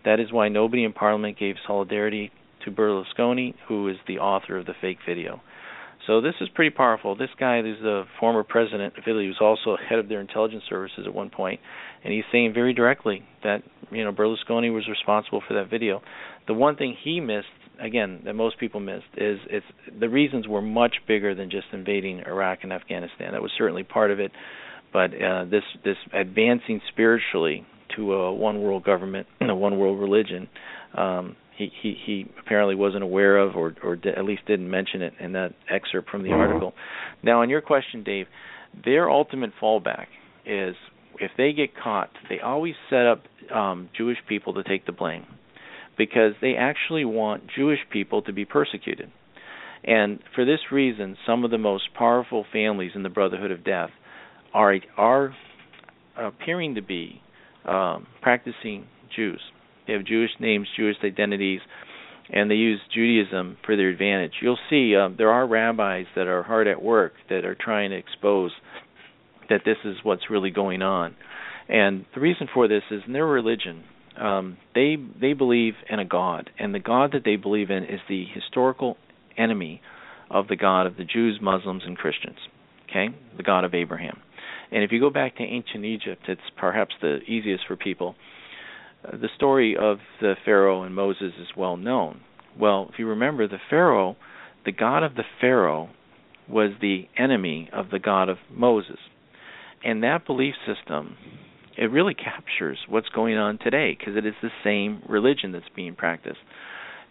[0.05, 2.33] That is why nobody in Parliament gave solidarity
[2.65, 5.41] to Berlusconi, who is the author of the fake video.
[6.07, 7.15] So this is pretty powerful.
[7.15, 11.05] This guy is the former president of Italy, who's also head of their intelligence services
[11.07, 11.61] at one point,
[12.03, 16.03] and he's saying very directly that you know Berlusconi was responsible for that video.
[16.49, 17.47] The one thing he missed,
[17.81, 19.67] again, that most people missed, is it's
[19.99, 23.33] the reasons were much bigger than just invading Iraq and Afghanistan.
[23.33, 24.33] That was certainly part of it,
[24.93, 30.49] but uh, this this advancing spiritually to a one world government, a one world religion.
[30.97, 35.15] Um, he, he he apparently wasn't aware of or or at least didn't mention it
[35.21, 36.41] in that excerpt from the mm-hmm.
[36.41, 36.75] article.
[37.23, 38.27] Now on your question Dave,
[38.85, 40.07] their ultimate fallback
[40.47, 40.75] is
[41.21, 43.23] if they get caught, they always set up
[43.55, 45.27] um Jewish people to take the blame
[46.05, 49.13] because they actually want Jewish people to be persecuted.
[49.85, 53.91] And for this reason, some of the most powerful families in the Brotherhood of Death
[54.53, 55.33] are are
[56.17, 57.21] appearing to be
[57.65, 59.41] um, practicing Jews.
[59.87, 61.61] They have Jewish names, Jewish identities,
[62.31, 64.33] and they use Judaism for their advantage.
[64.41, 67.97] You'll see um, there are rabbis that are hard at work that are trying to
[67.97, 68.51] expose
[69.49, 71.15] that this is what's really going on.
[71.69, 73.85] And the reason for this is in their religion,
[74.23, 78.01] um, they they believe in a God, and the God that they believe in is
[78.09, 78.97] the historical
[79.37, 79.81] enemy
[80.31, 82.39] of the God of the Jews, Muslims, and Christians.
[82.89, 84.21] Okay, the God of Abraham.
[84.71, 88.15] And if you go back to ancient Egypt, it's perhaps the easiest for people
[89.11, 92.21] the story of the Pharaoh and Moses is well known.
[92.59, 94.17] Well, if you remember, the Pharaoh,
[94.65, 95.91] the God of the Pharaoh,
[96.49, 98.99] was the enemy of the God of Moses.
[99.85, 101.17] And that belief system,
[101.77, 105.95] it really captures what's going on today because it is the same religion that's being
[105.95, 106.39] practiced.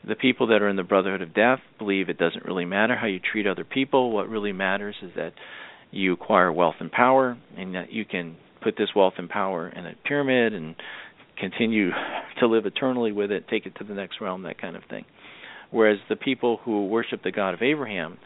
[0.08, 3.08] The people that are in the Brotherhood of Death believe it doesn't really matter how
[3.08, 4.12] you treat other people.
[4.12, 5.34] What really matters is that
[5.91, 9.86] you acquire wealth and power, and that you can put this wealth and power in
[9.86, 10.76] a pyramid and
[11.38, 11.89] continue
[12.39, 15.06] to live eternally with it, take it to the next realm, that kind of thing.
[15.71, 18.17] Whereas the people who worship the God of Abraham,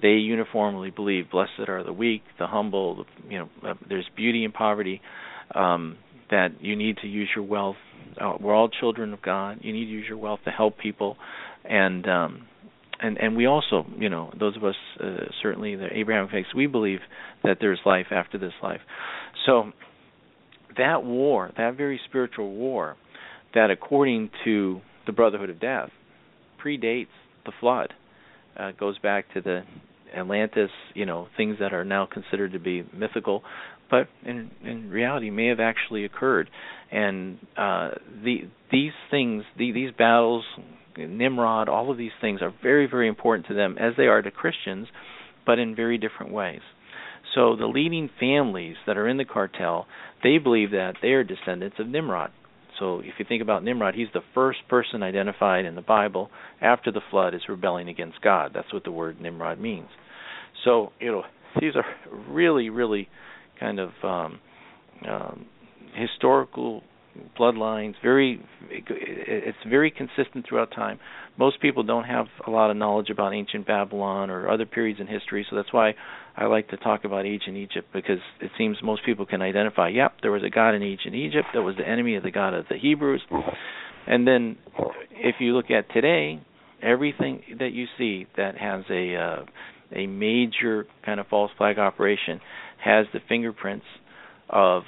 [0.00, 4.44] they uniformly believe, "Blessed are the weak, the humble." The, you know, uh, there's beauty
[4.44, 5.00] in poverty.
[5.54, 5.98] Um,
[6.30, 7.76] that you need to use your wealth.
[8.18, 9.58] Uh, we're all children of God.
[9.60, 11.16] You need to use your wealth to help people,
[11.64, 12.46] and um,
[13.00, 16.66] and and we also, you know, those of us uh, certainly the Abraham faith, we
[16.66, 17.00] believe
[17.44, 18.80] that there's life after this life.
[19.46, 19.72] So
[20.78, 22.96] that war, that very spiritual war,
[23.54, 25.90] that according to the Brotherhood of Death,
[26.64, 27.08] predates
[27.44, 27.92] the flood.
[28.58, 29.62] Uh, goes back to the
[30.16, 33.42] Atlantis, you know, things that are now considered to be mythical,
[33.92, 36.48] but in in reality may have actually occurred.
[36.90, 37.90] And uh,
[38.24, 40.44] the these things, the, these battles,
[40.96, 44.30] Nimrod, all of these things are very very important to them as they are to
[44.30, 44.88] Christians,
[45.46, 46.62] but in very different ways.
[47.34, 49.86] So the leading families that are in the cartel,
[50.24, 52.30] they believe that they are descendants of Nimrod.
[52.78, 56.30] So if you think about Nimrod, he's the first person identified in the Bible
[56.62, 58.52] after the flood as rebelling against God.
[58.54, 59.88] That's what the word Nimrod means.
[60.64, 61.24] So you know
[61.60, 61.84] these are
[62.30, 63.08] really, really
[63.58, 64.40] kind of um,
[65.08, 65.46] um,
[65.94, 66.82] historical
[67.38, 67.94] bloodlines.
[68.02, 68.40] Very,
[68.70, 70.98] it's very consistent throughout time.
[71.38, 75.06] Most people don't have a lot of knowledge about ancient Babylon or other periods in
[75.06, 75.94] history, so that's why
[76.36, 79.88] I like to talk about ancient Egypt because it seems most people can identify.
[79.88, 82.54] Yep, there was a god in ancient Egypt that was the enemy of the god
[82.54, 83.22] of the Hebrews,
[84.06, 84.56] and then
[85.12, 86.40] if you look at today,
[86.82, 89.44] everything that you see that has a uh,
[89.94, 92.40] a major kind of false flag operation
[92.82, 93.86] has the fingerprints
[94.48, 94.82] of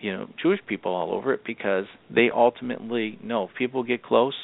[0.00, 4.34] you know Jewish people all over it because they ultimately know if people get close,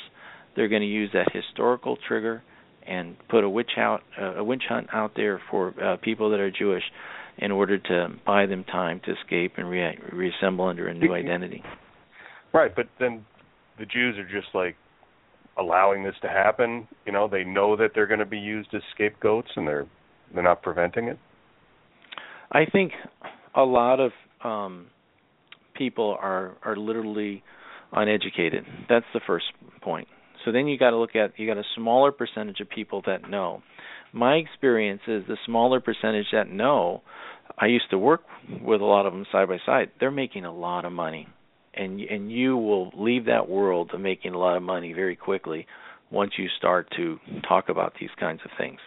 [0.57, 2.43] they're going to use that historical trigger
[2.87, 6.41] and put a witch out uh, a witch hunt out there for uh, people that
[6.41, 6.83] are Jewish
[7.39, 11.62] in order to buy them time to escape and re- reassemble under a new identity.
[12.53, 13.24] Right, but then
[13.78, 14.76] the Jews are just like
[15.59, 16.87] allowing this to happen.
[17.07, 19.87] You know, they know that they're going to be used as scapegoats, and they're
[20.35, 21.18] they're not preventing it.
[22.53, 22.93] I think
[23.55, 24.13] a lot of
[24.45, 24.87] um,
[25.75, 27.43] people are are literally
[27.93, 28.65] uneducated.
[28.89, 29.47] That's the first
[29.81, 30.07] point.
[30.45, 33.29] So then you got to look at you got a smaller percentage of people that
[33.29, 33.63] know.
[34.13, 37.03] My experience is the smaller percentage that know.
[37.59, 38.23] I used to work
[38.63, 39.91] with a lot of them side by side.
[39.99, 41.29] They're making a lot of money,
[41.75, 45.67] and and you will leave that world of making a lot of money very quickly
[46.11, 48.79] once you start to talk about these kinds of things.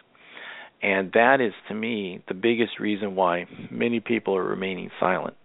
[0.85, 5.35] And that is to me the biggest reason why many people are remaining silent.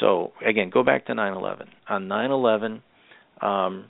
[0.00, 1.68] So again, go back to 9/11.
[1.88, 2.82] On 9/11,
[3.40, 3.86] um,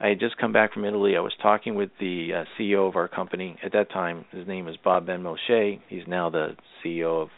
[0.00, 1.16] I had just come back from Italy.
[1.16, 4.26] I was talking with the uh, CEO of our company at that time.
[4.32, 5.80] His name is Bob Benmosche.
[5.88, 7.28] He's now the CEO of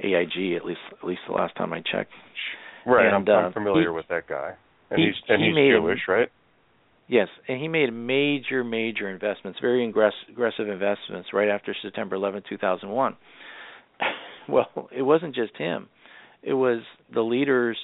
[0.00, 0.54] AIG.
[0.56, 2.12] At least, at least the last time I checked.
[2.86, 4.54] Right, And, I'm, I'm uh, familiar he- with that guy,
[4.90, 6.30] and he- he's and he he's made a- Jewish, right?
[7.08, 13.16] Yes, and he made major, major investments, very aggressive investments right after September 11, 2001.
[14.48, 15.88] well, it wasn't just him.
[16.42, 16.82] It was
[17.12, 17.78] the leaders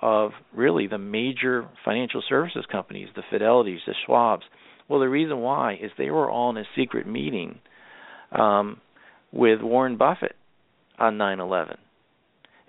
[0.00, 4.42] of really the major financial services companies, the Fidelities, the Schwabs.
[4.88, 7.58] Well, the reason why is they were all in a secret meeting
[8.32, 8.80] um,
[9.30, 10.36] with Warren Buffett
[10.98, 11.76] on 9/11.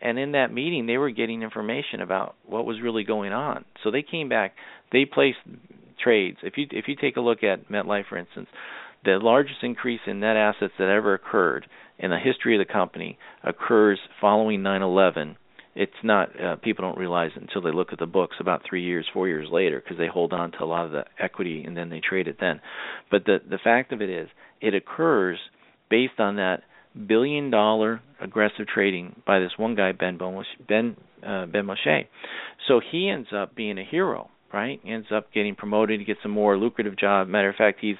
[0.01, 3.65] And in that meeting, they were getting information about what was really going on.
[3.83, 4.55] So they came back.
[4.91, 5.37] They placed
[6.03, 6.37] trades.
[6.43, 8.47] If you if you take a look at MetLife, for instance,
[9.03, 13.17] the largest increase in net assets that ever occurred in the history of the company
[13.43, 15.35] occurs following 9/11.
[15.73, 19.07] It's not uh, people don't realize until they look at the books about three years,
[19.13, 21.89] four years later, because they hold on to a lot of the equity and then
[21.89, 22.59] they trade it then.
[23.09, 24.27] But the the fact of it is,
[24.59, 25.39] it occurs
[25.89, 26.63] based on that
[27.07, 30.19] billion dollar aggressive trading by this one guy Ben
[30.67, 32.07] Ben uh, Benmosche.
[32.67, 34.79] So he ends up being a hero, right?
[34.83, 37.27] He ends up getting promoted, he gets a more lucrative job.
[37.27, 37.97] Matter of fact, he's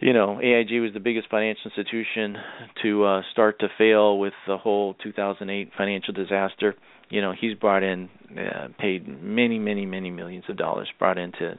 [0.00, 2.36] you know, AIG was the biggest financial institution
[2.82, 6.74] to uh start to fail with the whole 2008 financial disaster.
[7.10, 11.32] You know, he's brought in uh, paid many, many, many millions of dollars brought in
[11.32, 11.58] to,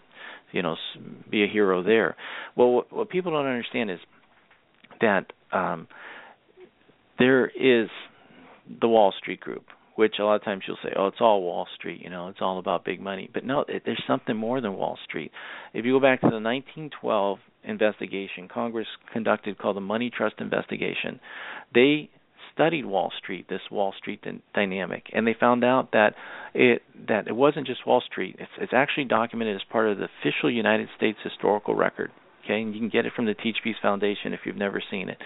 [0.52, 0.76] you know,
[1.30, 2.16] be a hero there.
[2.56, 4.00] Well, what, what people don't understand is
[5.02, 5.88] that um
[7.18, 7.90] there is
[8.80, 9.66] the Wall Street Group,
[10.00, 12.40] which a lot of times you'll say, "Oh, it's all Wall Street," you know, it's
[12.42, 13.30] all about big money.
[13.34, 15.30] But no, it, there's something more than Wall Street.
[15.74, 21.20] If you go back to the 1912 investigation Congress conducted called the Money Trust investigation,
[21.76, 22.10] they
[22.54, 26.14] studied Wall Street, this Wall Street dy- dynamic, and they found out that
[26.54, 28.38] it that it wasn't just Wall Street.
[28.40, 32.10] It's it's actually documented as part of the official United States historical record.
[32.46, 35.10] Okay, and you can get it from the Teach Peace Foundation if you've never seen
[35.10, 35.18] it.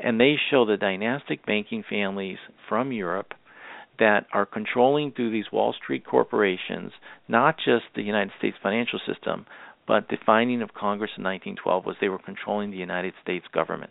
[0.00, 2.38] And they show the dynastic banking families
[2.70, 3.34] from Europe
[3.98, 6.92] that are controlling through these Wall Street corporations
[7.28, 9.46] not just the United States financial system,
[9.86, 13.90] but the finding of Congress in 1912 was they were controlling the United States government.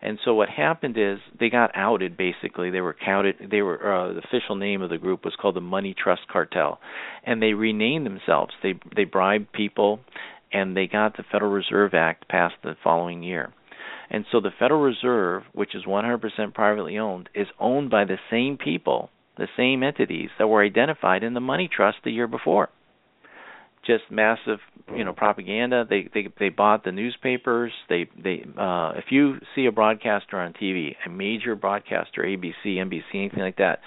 [0.00, 2.70] And so what happened is they got outed basically.
[2.70, 5.60] They were counted they were uh, the official name of the group was called the
[5.60, 6.78] Money Trust Cartel.
[7.24, 8.52] And they renamed themselves.
[8.62, 10.00] They they bribed people
[10.52, 13.52] and they got the Federal Reserve Act passed the following year.
[14.10, 18.56] And so the Federal Reserve, which is 100% privately owned, is owned by the same
[18.56, 22.70] people, the same entities that were identified in the money trust the year before.
[23.86, 24.58] Just massive,
[24.94, 25.86] you know, propaganda.
[25.88, 27.72] They they they bought the newspapers.
[27.88, 33.02] They they uh if you see a broadcaster on TV, a major broadcaster, ABC, NBC,
[33.14, 33.78] anything like that,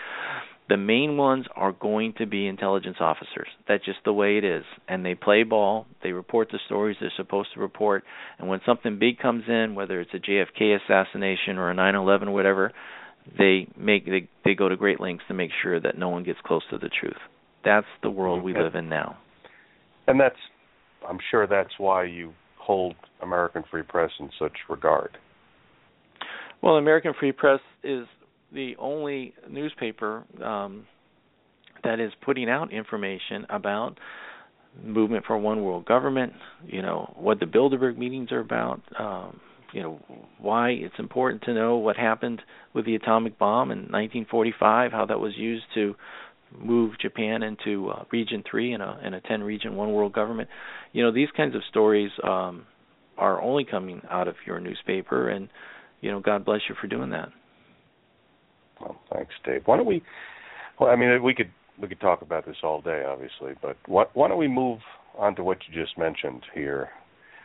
[0.71, 3.49] the main ones are going to be intelligence officers.
[3.67, 4.63] That's just the way it is.
[4.87, 5.85] And they play ball.
[6.01, 8.05] They report the stories they're supposed to report.
[8.39, 12.31] And when something big comes in, whether it's a JFK assassination or a 9/11 or
[12.31, 12.71] whatever,
[13.37, 16.39] they make they they go to great lengths to make sure that no one gets
[16.45, 17.19] close to the truth.
[17.65, 19.17] That's the world we live in now.
[20.07, 20.39] And that's,
[21.07, 25.17] I'm sure that's why you hold American Free Press in such regard.
[26.63, 28.07] Well, American Free Press is
[28.53, 30.85] the only newspaper um,
[31.83, 33.97] that is putting out information about
[34.83, 36.33] movement for one world government.
[36.65, 38.81] You know what the Bilderberg meetings are about.
[38.97, 39.39] Um,
[39.73, 39.99] you know
[40.39, 42.41] why it's important to know what happened
[42.73, 45.95] with the atomic bomb in 1945, how that was used to
[46.57, 50.49] move Japan into uh, Region Three in a a 10 region one world government.
[50.91, 52.65] You know these kinds of stories um,
[53.17, 55.49] are only coming out of your newspaper, and
[56.01, 57.29] you know God bless you for doing that.
[58.81, 59.61] Well, thanks, Dave.
[59.65, 60.01] Why don't we?
[60.79, 61.51] Well, I mean, we could
[61.81, 64.79] we could talk about this all day, obviously, but what, why don't we move
[65.17, 66.89] on to what you just mentioned here?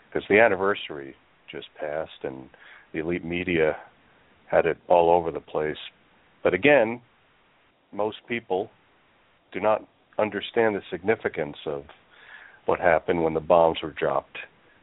[0.08, 1.14] Because the anniversary
[1.50, 2.48] just passed, and
[2.92, 3.76] the elite media
[4.50, 5.76] had it all over the place.
[6.42, 7.00] But again,
[7.92, 8.70] most people
[9.52, 9.84] do not
[10.18, 11.84] understand the significance of
[12.66, 14.38] what happened when the bombs were dropped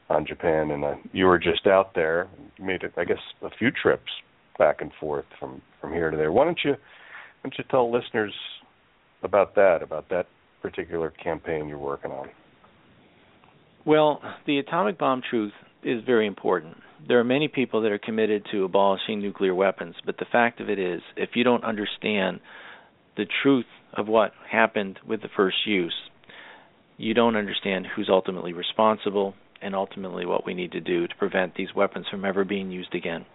[0.09, 0.71] on Japan.
[0.71, 2.27] And uh, you were just out there,
[2.59, 4.09] made it, I guess, a few trips
[4.57, 6.31] back and forth from from here to there.
[6.31, 8.33] Why don't you why don't you tell listeners
[9.23, 10.27] about that, about that
[10.61, 12.29] particular campaign you're working on?
[13.85, 15.51] Well, the atomic bomb truth
[15.83, 16.77] is very important.
[17.05, 20.69] There are many people that are committed to abolishing nuclear weapons, but the fact of
[20.69, 22.39] it is, if you don't understand
[23.17, 25.93] the truth of what happened with the first use,
[26.97, 29.33] you don't understand who's ultimately responsible
[29.63, 32.93] and ultimately what we need to do to prevent these weapons from ever being used
[32.93, 33.25] again.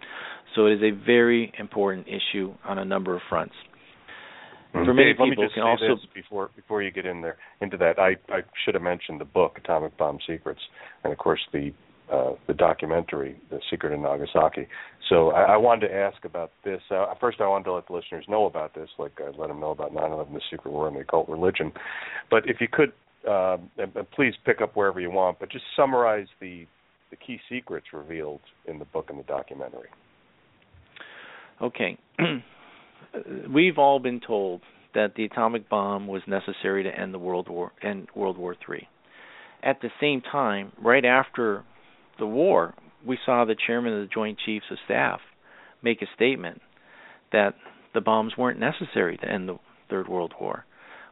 [0.55, 3.55] So it is a very important issue on a number of fronts.
[4.73, 4.85] Mm-hmm.
[4.85, 7.05] For many Dave, let me people, just can say also this before before you get
[7.05, 7.97] in there into that.
[7.97, 10.61] I I should have mentioned the book Atomic Bomb Secrets,
[11.03, 11.73] and of course the
[12.11, 14.67] uh, the documentary The Secret of Nagasaki.
[15.09, 16.81] So I, I wanted to ask about this.
[16.89, 19.59] Uh, first, I wanted to let the listeners know about this, like I let them
[19.59, 21.71] know about 9/11, the secret war, and the occult religion.
[22.29, 22.93] But if you could,
[23.29, 26.65] uh, and, and please pick up wherever you want, but just summarize the
[27.11, 29.89] the key secrets revealed in the book and the documentary.
[31.61, 31.97] Okay.
[33.51, 34.61] We've all been told
[34.93, 38.87] that the atomic bomb was necessary to end the World War end World War III.
[39.63, 41.63] At the same time, right after
[42.17, 42.73] the war,
[43.05, 45.19] we saw the chairman of the Joint Chiefs of Staff
[45.81, 46.61] make a statement
[47.31, 47.55] that
[47.93, 49.57] the bombs weren't necessary to end the
[49.89, 50.65] Third World War.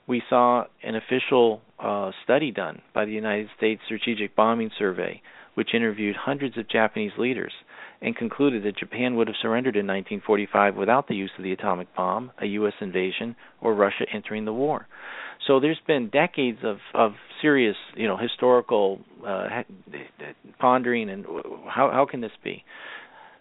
[0.08, 5.22] We saw an official uh, study done by the United States Strategic Bombing Survey,
[5.54, 7.54] which interviewed hundreds of Japanese leaders
[8.02, 11.88] and concluded that Japan would have surrendered in 1945 without the use of the atomic
[11.96, 12.74] bomb, a U.S.
[12.80, 14.88] invasion, or Russia entering the war.
[15.48, 19.64] So there's been decades of of serious, you know, historical uh,
[20.60, 21.26] pondering and
[21.70, 22.64] how how can this be?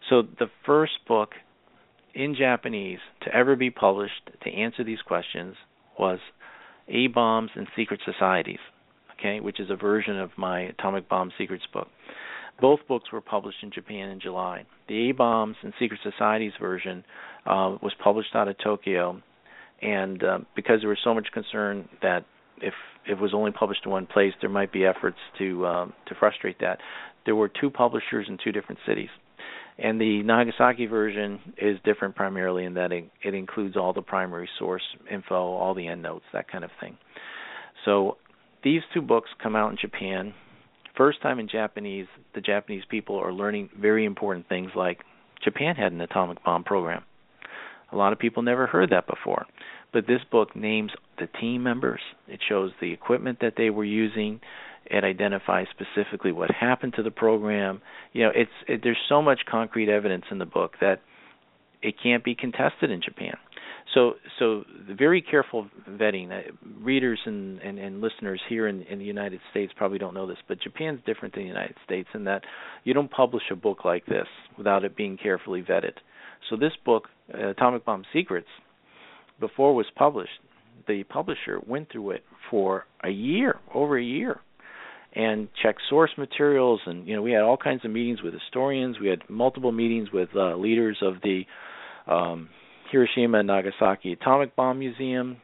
[0.08, 1.30] So the first book
[2.14, 5.54] in Japanese to ever be published to answer these questions
[5.98, 6.18] was
[6.88, 8.58] A Bombs and Secret Societies,
[9.18, 11.88] okay, which is a version of my Atomic Bomb Secrets book.
[12.60, 14.64] Both books were published in Japan in July.
[14.88, 17.04] The A Bombs and Secret Societies version
[17.44, 19.20] uh, was published out of Tokyo,
[19.82, 22.24] and uh, because there was so much concern that
[22.62, 22.74] if
[23.08, 26.58] it was only published in one place, there might be efforts to um, to frustrate
[26.60, 26.78] that.
[27.26, 29.10] There were two publishers in two different cities,
[29.78, 34.82] and the Nagasaki version is different primarily in that it, includes all the primary source
[35.10, 36.96] info, all the endnotes, that kind of thing.
[37.84, 38.16] So
[38.64, 40.34] these two books come out in Japan
[40.96, 45.00] first time in Japanese, the Japanese people are learning very important things like
[45.44, 47.04] Japan had an atomic bomb program.
[47.92, 49.46] A lot of people never heard that before.
[49.92, 52.00] But this book names the team members.
[52.26, 54.40] It shows the equipment that they were using.
[54.90, 57.80] It identifies specifically what happened to the program.
[58.12, 61.00] You know, it's it, there's so much concrete evidence in the book that
[61.82, 63.36] it can't be contested in Japan.
[63.94, 66.30] So, so very careful vetting.
[66.30, 70.26] Uh, readers and, and, and listeners here in, in the United States probably don't know
[70.26, 72.42] this, but Japan's different than the United States in that
[72.84, 74.26] you don't publish a book like this
[74.58, 75.92] without it being carefully vetted.
[76.50, 78.48] So, this book, uh, Atomic Bomb Secrets,
[79.40, 80.40] before it was published,
[80.86, 84.40] the publisher went through it for a year, over a year,
[85.16, 86.80] and checked source materials.
[86.86, 89.00] And you know, we had all kinds of meetings with historians.
[89.00, 91.44] We had multiple meetings with uh, leaders of the
[92.06, 92.50] um,
[92.92, 95.38] Hiroshima and Nagasaki Atomic Bomb Museum.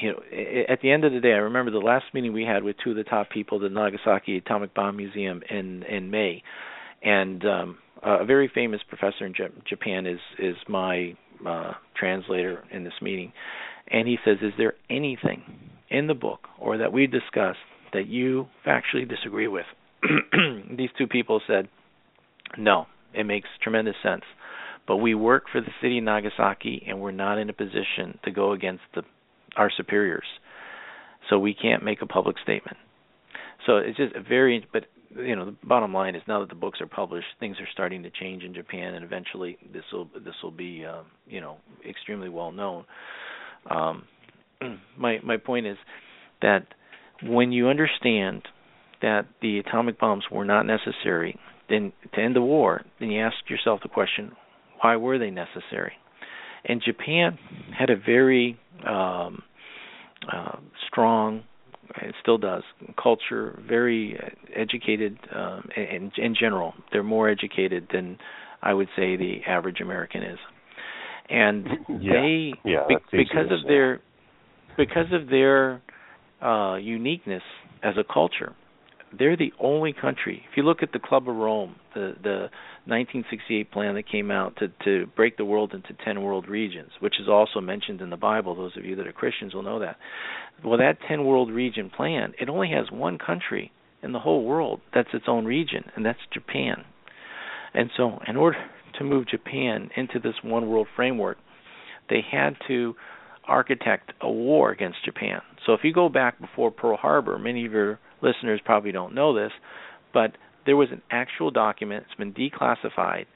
[0.00, 0.22] You know,
[0.68, 2.90] at the end of the day, I remember the last meeting we had with two
[2.90, 6.42] of the top people at the Nagasaki Atomic Bomb Museum in in May,
[7.02, 9.34] and um, a very famous professor in
[9.68, 11.14] Japan is is my
[11.46, 13.32] uh, translator in this meeting,
[13.88, 15.42] and he says, "Is there anything
[15.90, 17.58] in the book or that we discussed
[17.92, 19.66] that you factually disagree with?"
[20.76, 21.68] These two people said,
[22.56, 24.24] "No, it makes tremendous sense."
[24.88, 28.30] But we work for the city of Nagasaki, and we're not in a position to
[28.30, 29.02] go against the,
[29.54, 30.24] our superiors.
[31.28, 32.78] So we can't make a public statement.
[33.66, 36.54] So it's just a very, but you know, the bottom line is now that the
[36.54, 40.34] books are published, things are starting to change in Japan, and eventually this will this
[40.42, 42.84] will be, uh, you know, extremely well known.
[43.70, 44.04] Um,
[44.96, 45.76] my my point is
[46.40, 46.66] that
[47.22, 48.42] when you understand
[49.02, 51.38] that the atomic bombs were not necessary
[51.68, 54.32] then to end the war, then you ask yourself the question,
[54.80, 55.92] why were they necessary?
[56.64, 57.38] And Japan
[57.78, 59.42] had a very um,
[60.32, 60.56] uh,
[60.86, 61.42] strong,
[62.02, 62.62] it still does,
[63.00, 64.18] culture, very
[64.54, 66.74] educated um, in, in general.
[66.92, 68.18] They're more educated than
[68.62, 70.38] I would say the average American is.
[71.30, 71.66] And
[72.00, 72.12] yeah.
[72.12, 74.00] they, yeah, be, because of their,
[74.76, 75.82] because of their
[76.42, 77.42] uh, uniqueness
[77.82, 78.54] as a culture,
[79.16, 80.44] They're the only country.
[80.50, 82.50] If you look at the Club of Rome, the the
[82.86, 87.20] 1968 plan that came out to to break the world into 10 world regions, which
[87.20, 88.54] is also mentioned in the Bible.
[88.54, 89.96] Those of you that are Christians will know that.
[90.64, 93.72] Well, that 10 world region plan, it only has one country
[94.02, 96.84] in the whole world that's its own region, and that's Japan.
[97.74, 98.58] And so, in order
[98.98, 101.38] to move Japan into this one world framework,
[102.08, 102.94] they had to
[103.48, 105.40] architect a war against Japan.
[105.66, 109.34] So if you go back before Pearl Harbor, many of your listeners probably don't know
[109.34, 109.52] this,
[110.12, 110.32] but
[110.66, 113.26] there was an actual document, it's been declassified.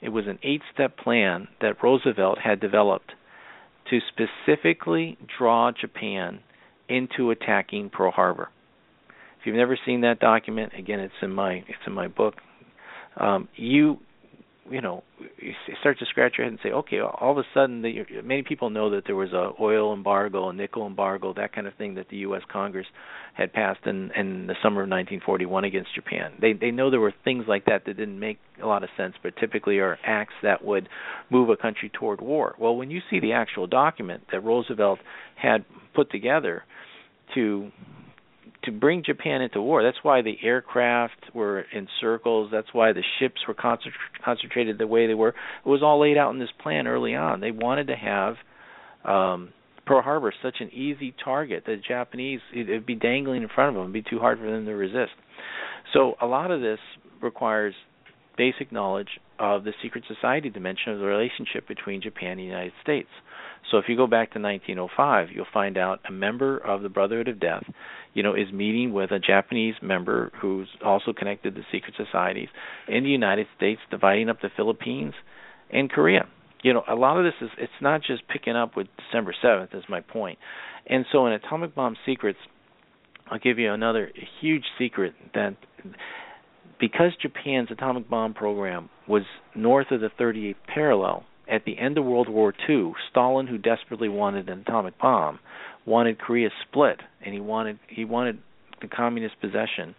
[0.00, 3.12] It was an eight step plan that Roosevelt had developed
[3.90, 6.40] to specifically draw Japan
[6.88, 8.48] into attacking Pearl Harbor.
[9.40, 12.34] If you've never seen that document, again, it's in my it's in my book.
[13.16, 13.98] Um, you
[14.70, 15.02] you know
[15.38, 18.42] you start to scratch your head and say, okay, all of a sudden, the, many
[18.42, 21.94] people know that there was a oil embargo, a nickel embargo, that kind of thing
[21.94, 22.42] that the U.S.
[22.50, 22.86] Congress
[23.34, 26.32] had passed in in the summer of 1941 against Japan.
[26.40, 29.14] They they know there were things like that that didn't make a lot of sense,
[29.22, 30.88] but typically are acts that would
[31.30, 32.54] move a country toward war.
[32.58, 34.98] Well, when you see the actual document that Roosevelt
[35.36, 35.64] had
[35.94, 36.64] put together
[37.34, 37.70] to
[38.66, 39.82] to bring Japan into war.
[39.82, 42.50] That's why the aircraft were in circles.
[42.52, 45.30] That's why the ships were concentrated the way they were.
[45.30, 47.40] It was all laid out in this plan early on.
[47.40, 48.34] They wanted to have
[49.04, 49.52] um,
[49.86, 51.64] Pearl Harbor such an easy target.
[51.66, 53.84] That the Japanese it'd be dangling in front of them.
[53.84, 55.12] It'd be too hard for them to resist.
[55.94, 56.80] So a lot of this
[57.22, 57.74] requires
[58.36, 59.08] basic knowledge
[59.38, 63.08] of the secret society dimension of the relationship between Japan and the United States.
[63.70, 67.28] So if you go back to 1905, you'll find out a member of the Brotherhood
[67.28, 67.64] of Death,
[68.14, 72.48] you know, is meeting with a Japanese member who's also connected to secret societies
[72.88, 75.14] in the United States, dividing up the Philippines
[75.72, 76.28] and Korea.
[76.62, 79.74] You know, a lot of this is it's not just picking up with December 7th
[79.76, 80.38] is my point.
[80.86, 82.38] And so in Atomic Bomb Secrets,
[83.28, 84.10] I'll give you another
[84.40, 85.56] huge secret that
[86.78, 89.22] because Japan's atomic bomb program was
[89.54, 94.08] north of the 38th parallel, at the end of World War II, Stalin, who desperately
[94.08, 95.38] wanted an atomic bomb,
[95.84, 98.38] wanted Korea split, and he wanted he wanted
[98.80, 99.94] the communist possession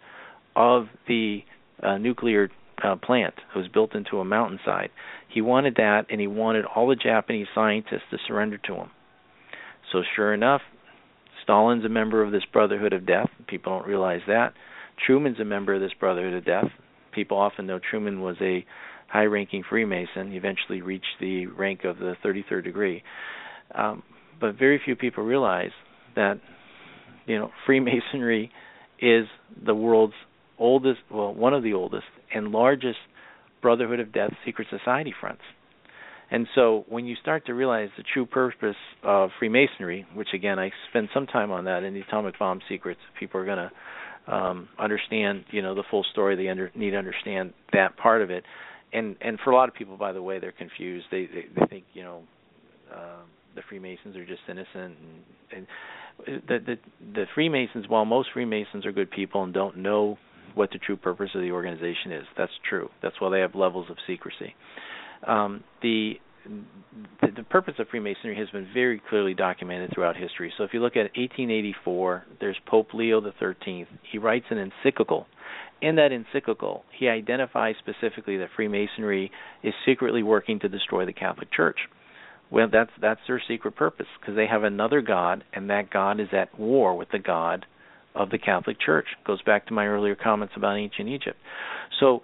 [0.54, 1.40] of the
[1.82, 2.50] uh, nuclear
[2.82, 4.90] uh, plant that was built into a mountainside.
[5.28, 8.90] He wanted that, and he wanted all the Japanese scientists to surrender to him.
[9.92, 10.60] So, sure enough,
[11.42, 13.30] Stalin's a member of this Brotherhood of Death.
[13.46, 14.52] People don't realize that.
[15.06, 16.70] Truman's a member of this Brotherhood of Death.
[17.12, 18.64] People often know Truman was a
[19.08, 20.32] high ranking Freemason.
[20.32, 23.02] Eventually reached the rank of the 33rd degree.
[23.74, 24.02] Um,
[24.40, 25.70] but very few people realize
[26.14, 26.40] that
[27.26, 28.50] you know Freemasonry
[29.00, 29.26] is
[29.64, 30.14] the world's
[30.58, 32.98] oldest, well, one of the oldest and largest
[33.62, 35.42] Brotherhood of Death secret society fronts.
[36.30, 40.70] And so when you start to realize the true purpose of Freemasonry, which again I
[40.90, 44.68] spend some time on that in the Atomic Bomb Secrets, people are going to um,
[44.78, 46.36] understand, you know, the full story.
[46.36, 48.44] They under, need to understand that part of it
[48.92, 51.06] and and for a lot of people, by the way, they're confused.
[51.10, 52.22] They they, they think you know
[52.94, 53.22] uh,
[53.54, 55.66] the Freemasons are just innocent, and, and
[56.46, 56.76] the the
[57.14, 60.18] the Freemasons, while most Freemasons are good people and don't know
[60.54, 62.88] what the true purpose of the organization is, that's true.
[63.02, 64.54] That's why they have levels of secrecy.
[65.26, 66.14] Um, the
[67.20, 70.52] the, the purpose of Freemasonry has been very clearly documented throughout history.
[70.56, 73.86] So if you look at 1884, there's Pope Leo the 13th.
[74.10, 75.26] He writes an encyclical
[75.80, 79.30] in that encyclical, he identifies specifically that Freemasonry
[79.62, 81.78] is secretly working to destroy the Catholic Church.
[82.50, 86.28] Well, that's that's their secret purpose because they have another god, and that god is
[86.32, 87.66] at war with the god
[88.14, 89.06] of the Catholic Church.
[89.26, 91.36] Goes back to my earlier comments about ancient Egypt.
[92.00, 92.22] So,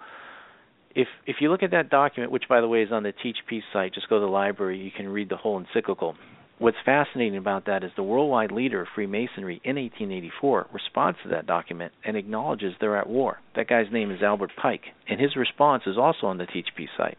[0.95, 3.37] if if you look at that document, which by the way is on the Teach
[3.47, 4.79] Peace site, just go to the library.
[4.79, 6.15] You can read the whole encyclical.
[6.57, 11.45] What's fascinating about that is the worldwide leader of Freemasonry in 1884 responds to that
[11.45, 13.39] document and acknowledges they're at war.
[13.57, 16.89] That guy's name is Albert Pike, and his response is also on the Teach Peace
[16.97, 17.17] site.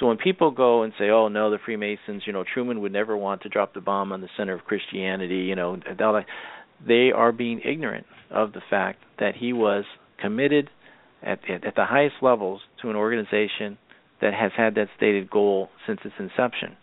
[0.00, 3.16] So when people go and say, "Oh no, the Freemasons," you know, Truman would never
[3.16, 5.78] want to drop the bomb on the center of Christianity, you know,
[6.84, 9.84] they are being ignorant of the fact that he was
[10.18, 10.68] committed
[11.22, 13.78] at, at, at the highest levels to an organization
[14.20, 16.76] that has had that stated goal since its inception.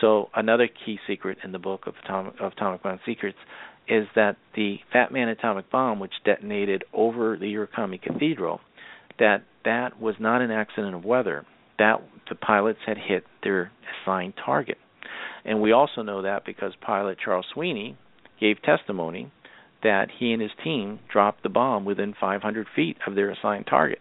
[0.00, 3.38] So another key secret in the book of Atomic, of Atomic Bomb Secrets
[3.88, 8.60] is that the Fat Man atomic bomb, which detonated over the Urakami Cathedral,
[9.18, 11.46] that that was not an accident of weather.
[11.78, 13.70] That the pilots had hit their
[14.02, 14.78] assigned target,
[15.44, 17.96] and we also know that because pilot Charles Sweeney
[18.40, 19.30] gave testimony
[19.82, 24.00] that he and his team dropped the bomb within 500 feet of their assigned target.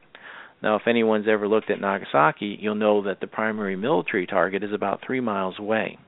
[0.66, 4.74] Now, if anyone's ever looked at Nagasaki, you'll know that the primary military target is
[4.74, 6.00] about three miles away,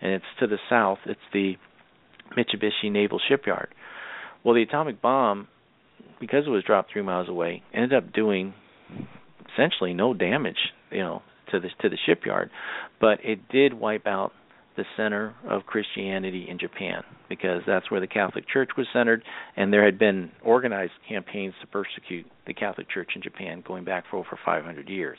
[0.00, 1.00] and it's to the south.
[1.04, 1.56] It's the
[2.34, 3.68] Mitsubishi Naval Shipyard.
[4.42, 5.48] Well, the atomic bomb
[6.18, 8.54] because it was dropped three miles away, ended up doing
[9.52, 12.48] essentially no damage, you know, to the to the shipyard,
[12.98, 14.32] but it did wipe out
[14.78, 19.22] the center of Christianity in Japan because that's where the Catholic Church was centered,
[19.56, 24.04] and there had been organized campaigns to persecute the Catholic Church in Japan going back
[24.10, 25.18] for over 500 years,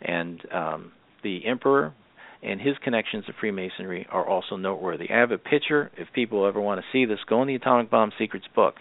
[0.00, 0.92] and um,
[1.22, 1.94] the emperor
[2.42, 5.10] and his connections to Freemasonry are also noteworthy.
[5.10, 5.90] I have a picture.
[5.96, 8.74] If people ever want to see this, go in the Atomic Bomb Secrets book.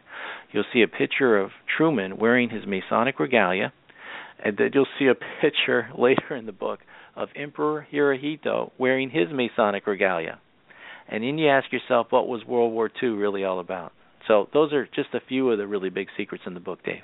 [0.52, 3.74] You'll see a picture of Truman wearing his Masonic regalia,
[4.44, 6.80] and then you'll see a picture later in the book
[7.16, 10.40] of Emperor Hirohito wearing his Masonic regalia.
[11.10, 13.94] And then you ask yourself, what was World War II really all about?
[14.28, 17.02] So those are just a few of the really big secrets in the book, Dave.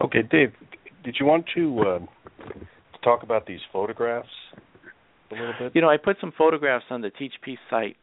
[0.00, 0.52] Okay, Dave,
[1.04, 1.98] did you want to uh,
[3.02, 4.28] talk about these photographs
[5.30, 5.72] a little bit?
[5.74, 7.96] You know, I put some photographs on the Teach Peace site,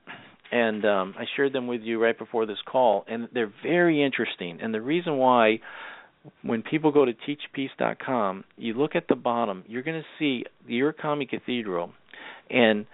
[0.52, 4.60] and um, I shared them with you right before this call, and they're very interesting.
[4.62, 5.60] And the reason why
[6.42, 10.74] when people go to teachpeace.com, you look at the bottom, you're going to see the
[10.74, 11.92] Urakami Cathedral,
[12.50, 12.86] and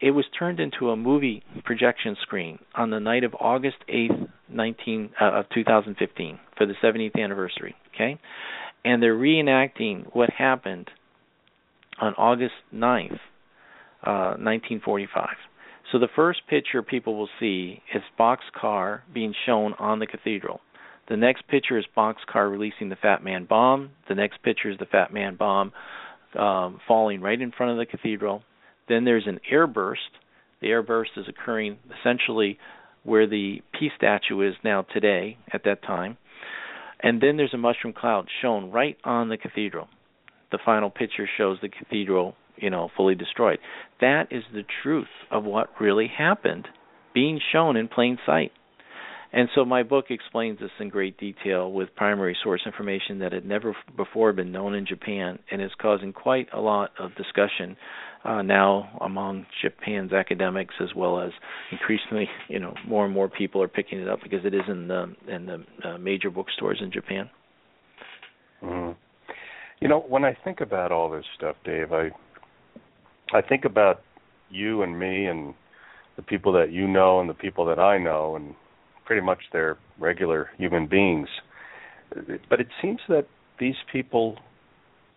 [0.00, 5.10] it was turned into a movie projection screen on the night of August 8th, 19
[5.20, 7.74] uh, of 2015 for the 70th anniversary.
[7.94, 8.18] Okay,
[8.84, 10.90] and they're reenacting what happened
[12.00, 13.18] on August 9th,
[14.04, 15.28] uh, 1945.
[15.90, 20.60] So the first picture people will see is Boxcar being shown on the cathedral.
[21.08, 23.90] The next picture is Boxcar releasing the Fat Man bomb.
[24.08, 25.72] The next picture is the Fat Man bomb
[26.38, 28.42] um, falling right in front of the cathedral.
[28.88, 29.96] Then there's an airburst.
[30.60, 32.58] The airburst is occurring essentially
[33.04, 36.16] where the peace statue is now today at that time.
[37.00, 39.88] And then there's a mushroom cloud shown right on the cathedral.
[40.50, 43.58] The final picture shows the cathedral, you know, fully destroyed.
[44.00, 46.66] That is the truth of what really happened
[47.14, 48.52] being shown in plain sight.
[49.32, 53.44] And so my book explains this in great detail with primary source information that had
[53.44, 57.76] never before been known in Japan and is causing quite a lot of discussion
[58.24, 61.30] uh, now among Japan's academics as well as
[61.70, 64.88] increasingly, you know, more and more people are picking it up because it is in
[64.88, 67.30] the in the uh, major bookstores in Japan.
[68.62, 68.92] Mm-hmm.
[69.80, 72.10] You know, when I think about all this stuff, Dave, I
[73.32, 74.02] I think about
[74.50, 75.54] you and me and
[76.16, 78.54] the people that you know and the people that I know and
[79.04, 81.28] pretty much they're regular human beings.
[82.50, 83.26] But it seems that
[83.60, 84.36] these people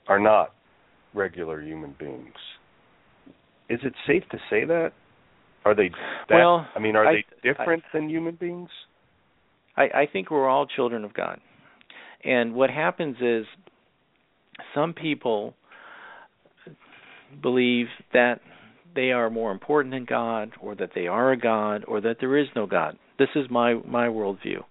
[0.08, 0.54] are not
[1.14, 2.36] regular human beings.
[3.72, 4.92] Is it safe to say that?
[5.64, 5.90] Are they
[6.30, 8.70] that, well, I mean, are I, they different I, than human beings?
[9.78, 11.40] I, I think we're all children of God.
[12.24, 13.46] And what happens is
[14.76, 15.54] some people
[17.42, 18.42] believe that
[18.94, 22.38] they are more important than God, or that they are a God, or that there
[22.38, 22.98] is no God.
[23.18, 24.64] This is my my worldview.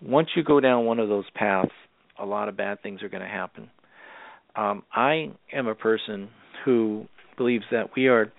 [0.00, 1.70] Once you go down one of those paths,
[2.18, 3.70] a lot of bad things are going to happen.
[4.56, 6.28] Um, I am a person
[6.64, 7.06] who
[7.42, 8.32] believes that we are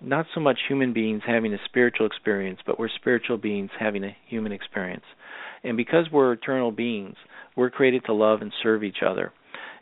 [0.00, 4.16] not so much human beings having a spiritual experience, but we're spiritual beings having a
[4.26, 5.04] human experience.
[5.62, 7.16] And because we're eternal beings,
[7.54, 9.32] we're created to love and serve each other.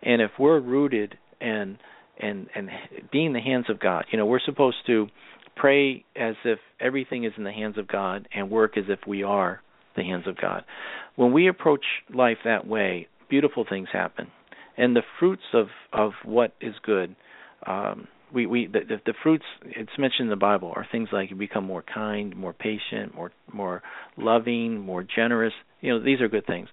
[0.02, 1.78] And if we're rooted and
[2.18, 2.68] and and
[3.12, 4.04] being the hands of God.
[4.10, 5.08] You know, we're supposed to
[5.56, 9.22] pray as if everything is in the hands of God and work as if we
[9.22, 9.60] are
[9.96, 10.64] the hands of God.
[11.16, 14.28] When we approach life that way, beautiful things happen.
[14.76, 17.14] And the fruits of of what is good
[17.66, 21.30] um we we the, the, the fruits it's mentioned in the Bible are things like
[21.30, 23.82] you become more kind, more patient, more more
[24.16, 25.52] loving, more generous.
[25.80, 26.68] You know, these are good things.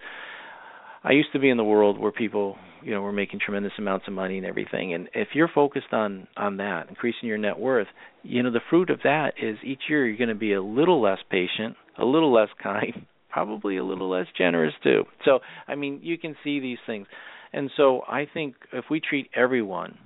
[1.04, 4.08] I used to be in the world where people, you know, were making tremendous amounts
[4.08, 4.94] of money and everything.
[4.94, 7.88] And if you're focused on on that, increasing your net worth,
[8.24, 11.02] you know, the fruit of that is each year you're going to be a little
[11.02, 15.04] less patient, a little less kind, probably a little less generous too.
[15.26, 17.08] So, I mean, you can see these things.
[17.54, 19.98] And so I think if we treat everyone,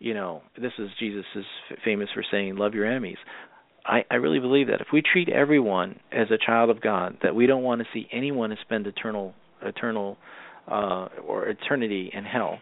[0.00, 1.44] you know, this is Jesus is
[1.84, 3.18] famous for saying love your enemies.
[3.84, 7.34] I, I really believe that if we treat everyone as a child of God, that
[7.34, 10.16] we don't want to see anyone spend eternal eternal
[10.68, 12.58] uh, or eternity in hell.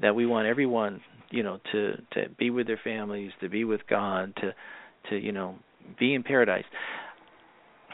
[0.00, 3.80] That we want everyone, you know, to to be with their families, to be with
[3.88, 4.54] God, to
[5.10, 5.56] to you know
[5.98, 6.64] be in paradise.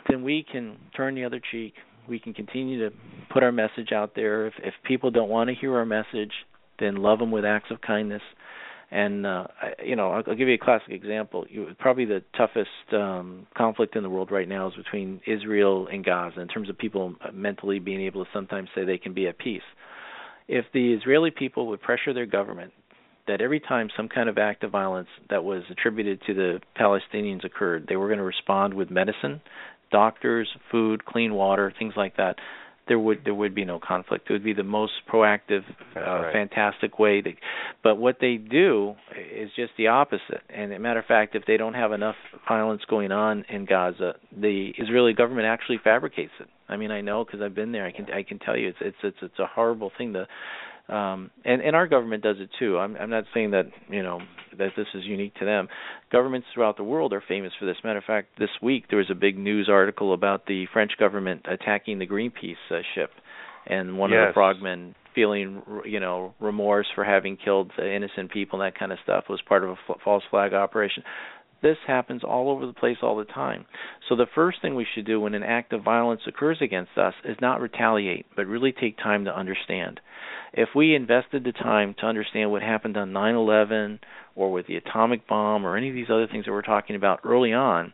[0.08, 1.74] Then we can turn the other cheek.
[2.08, 2.94] We can continue to
[3.32, 4.48] put our message out there.
[4.48, 6.32] If if people don't want to hear our message,
[6.78, 8.22] then love them with acts of kindness.
[8.92, 9.46] And uh,
[9.82, 11.46] you know, I'll, I'll give you a classic example.
[11.48, 16.04] You, probably the toughest um, conflict in the world right now is between Israel and
[16.04, 19.38] Gaza in terms of people mentally being able to sometimes say they can be at
[19.38, 19.62] peace.
[20.46, 22.74] If the Israeli people would pressure their government
[23.26, 27.44] that every time some kind of act of violence that was attributed to the Palestinians
[27.46, 29.40] occurred, they were going to respond with medicine,
[29.90, 32.36] doctors, food, clean water, things like that,
[32.88, 34.28] there would there would be no conflict.
[34.28, 35.62] It would be the most proactive,
[35.96, 36.32] uh, right.
[36.32, 37.20] fantastic way.
[37.20, 37.32] To,
[37.82, 40.42] but what they do is just the opposite.
[40.50, 42.16] And as a matter of fact, if they don't have enough
[42.48, 46.48] violence going on in Gaza, the Israeli government actually fabricates it.
[46.68, 47.86] I mean, I know because I've been there.
[47.86, 50.26] I can I can tell you it's it's it's it's a horrible thing to
[50.92, 54.20] um and and our government does it too i'm i'm not saying that you know
[54.58, 55.68] that this is unique to them
[56.10, 59.10] governments throughout the world are famous for this matter of fact this week there was
[59.10, 63.10] a big news article about the french government attacking the greenpeace uh, ship
[63.66, 64.18] and one yes.
[64.20, 68.92] of the frogmen feeling you know remorse for having killed innocent people and that kind
[68.92, 71.02] of stuff was part of a f- false flag operation
[71.62, 73.64] this happens all over the place all the time.
[74.08, 77.14] So the first thing we should do when an act of violence occurs against us
[77.24, 80.00] is not retaliate, but really take time to understand.
[80.52, 84.00] If we invested the time to understand what happened on 9/11
[84.34, 87.20] or with the atomic bomb or any of these other things that we're talking about
[87.24, 87.92] early on,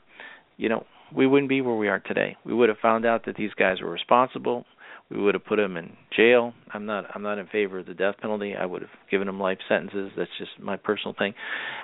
[0.57, 2.37] you know, we wouldn't be where we are today.
[2.45, 4.67] We would have found out that these guys were responsible
[5.11, 6.53] we would have put him in jail.
[6.73, 8.55] I'm not I'm not in favor of the death penalty.
[8.55, 10.11] I would have given him life sentences.
[10.17, 11.33] That's just my personal thing.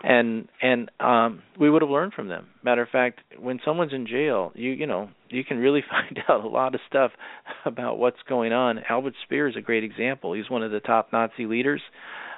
[0.03, 2.49] And and um we would have learned from them.
[2.63, 6.45] Matter of fact, when someone's in jail, you you know, you can really find out
[6.45, 7.13] a lot of stuff
[7.65, 8.81] about what's going on.
[8.91, 10.35] Albert Speer is a great example.
[10.35, 11.81] He's one of the top Nazi leaders.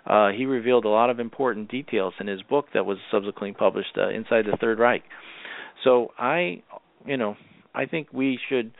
[0.06, 3.98] Uh he revealed a lot of important details in his book that was subsequently published
[3.98, 5.02] uh, Inside the Third Reich.
[5.82, 6.62] So I
[7.04, 7.36] you know,
[7.74, 8.70] I think we should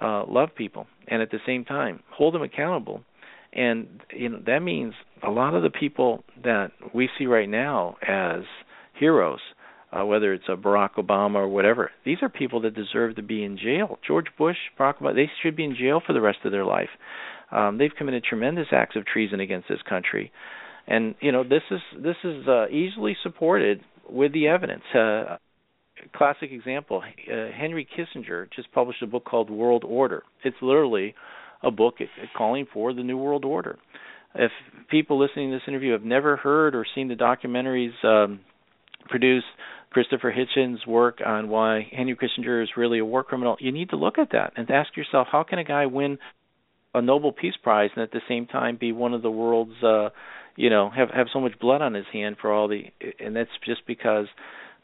[0.00, 3.02] uh, love people and at the same time hold them accountable.
[3.52, 7.96] And you know that means a lot of the people that we see right now
[8.06, 8.42] as
[8.98, 9.40] heroes,
[9.92, 13.44] uh, whether it's a Barack Obama or whatever, these are people that deserve to be
[13.44, 13.98] in jail.
[14.06, 16.90] George Bush, Barack Obama, they should be in jail for the rest of their life.
[17.50, 20.32] Um, they've committed tremendous acts of treason against this country,
[20.86, 24.82] and you know this is this is uh, easily supported with the evidence.
[24.94, 25.36] Uh,
[26.14, 27.02] classic example.
[27.02, 30.22] Uh, Henry Kissinger just published a book called World Order.
[30.44, 31.14] It's literally
[31.62, 31.96] a book
[32.36, 33.78] calling for the New World Order.
[34.34, 34.50] If
[34.90, 38.40] people listening to this interview have never heard or seen the documentaries um,
[39.08, 39.46] produced,
[39.90, 43.96] Christopher Hitchens' work on why Henry Kissinger is really a war criminal, you need to
[43.96, 46.18] look at that and ask yourself how can a guy win
[46.92, 50.10] a Nobel Peace Prize and at the same time be one of the world's, uh,
[50.56, 52.84] you know, have have so much blood on his hand for all the,
[53.20, 54.26] and that's just because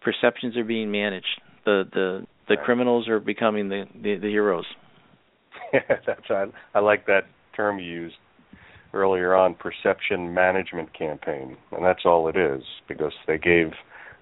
[0.05, 1.41] perceptions are being managed.
[1.65, 2.65] The the the right.
[2.65, 4.67] criminals are becoming the the, the heroes.
[5.73, 7.23] Yeah, that's I, I like that
[7.57, 8.17] term you used
[8.95, 13.69] earlier on, perception management campaign, and that's all it is because they gave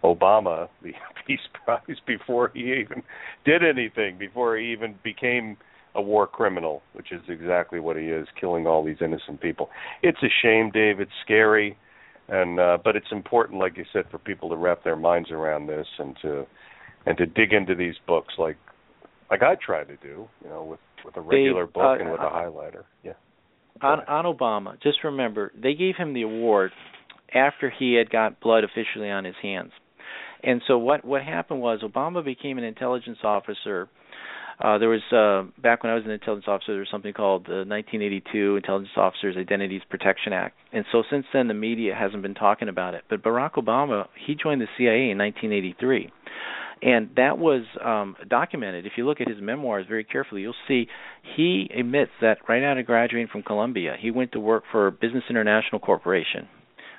[0.04, 0.92] Obama the
[1.26, 3.02] peace prize before he even
[3.44, 5.56] did anything, before he even became
[5.96, 9.70] a war criminal, which is exactly what he is, killing all these innocent people.
[10.02, 11.00] It's a shame, Dave.
[11.00, 11.76] It's scary
[12.30, 15.66] and uh, but it's important, like you said, for people to wrap their minds around
[15.66, 16.46] this and to
[17.06, 18.56] and to dig into these books, like
[19.30, 22.10] like I try to do, you know, with with a regular they, book uh, and
[22.10, 22.84] with a highlighter.
[23.02, 23.12] Yeah.
[23.82, 26.72] On, on Obama, just remember they gave him the award
[27.34, 29.72] after he had got blood officially on his hands.
[30.42, 33.88] And so what what happened was Obama became an intelligence officer
[34.60, 37.44] uh, there was uh, back when I was an intelligence officer, there was something called
[37.44, 42.34] the 1982 Intelligence Officers Identities Protection Act, and so since then the media hasn't been
[42.34, 43.04] talking about it.
[43.08, 46.10] But Barack Obama, he joined the CIA in 1983,
[46.82, 48.84] and that was um, documented.
[48.84, 50.88] If you look at his memoirs very carefully, you'll see
[51.36, 55.24] he admits that right out of graduating from Columbia, he went to work for Business
[55.30, 56.48] International Corporation.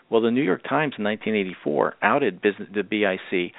[0.10, 3.54] Well, the New York Times in 1984 outed the BIC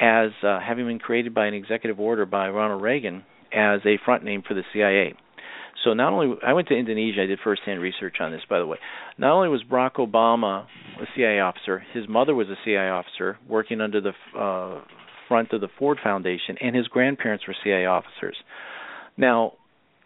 [0.00, 3.22] as uh, having been created by an executive order by Ronald Reagan
[3.54, 5.14] as a front name for the CIA.
[5.84, 8.66] So not only I went to Indonesia, I did firsthand research on this, by the
[8.66, 8.78] way.
[9.18, 10.66] Not only was Barack Obama
[11.00, 14.80] a CIA officer, his mother was a CIA officer working under the uh,
[15.28, 18.36] front of the Ford Foundation, and his grandparents were CIA officers.
[19.16, 19.54] Now,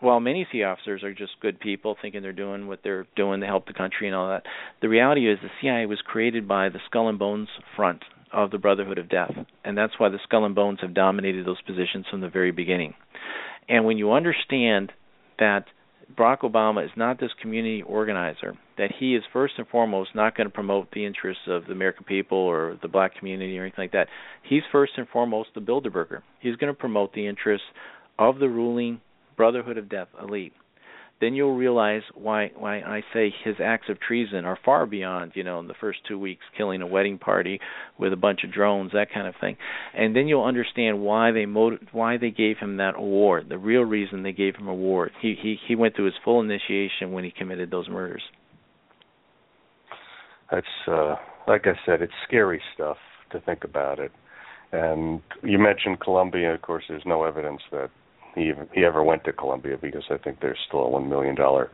[0.01, 3.47] while many CIA officers are just good people, thinking they're doing what they're doing to
[3.47, 4.45] help the country and all that,
[4.81, 8.59] the reality is the CIA was created by the Skull and Bones Front of the
[8.59, 9.33] Brotherhood of Death,
[9.65, 12.95] and that's why the Skull and Bones have dominated those positions from the very beginning.
[13.69, 14.93] And when you understand
[15.39, 15.65] that
[16.17, 20.47] Barack Obama is not this community organizer, that he is first and foremost not going
[20.47, 23.93] to promote the interests of the American people or the black community or anything like
[23.93, 24.09] that.
[24.43, 26.23] He's first and foremost the Bilderberger.
[26.41, 27.67] He's going to promote the interests
[28.19, 29.01] of the ruling
[29.37, 30.55] Brotherhood of Death elite
[31.21, 35.43] then you'll realize why why I say his acts of treason are far beyond, you
[35.43, 37.61] know, in the first two weeks killing a wedding party
[37.99, 39.57] with a bunch of drones, that kind of thing.
[39.95, 43.83] And then you'll understand why they motiv- why they gave him that award, the real
[43.83, 45.11] reason they gave him award.
[45.21, 48.23] He he he went through his full initiation when he committed those murders.
[50.51, 51.17] That's uh
[51.49, 52.99] like I said, it's scary stuff
[53.33, 54.13] to think about it.
[54.71, 57.91] And you mentioned Columbia, of course there's no evidence that
[58.39, 61.35] he even, he ever went to Columbia because I think there's still a one million
[61.35, 61.71] dollar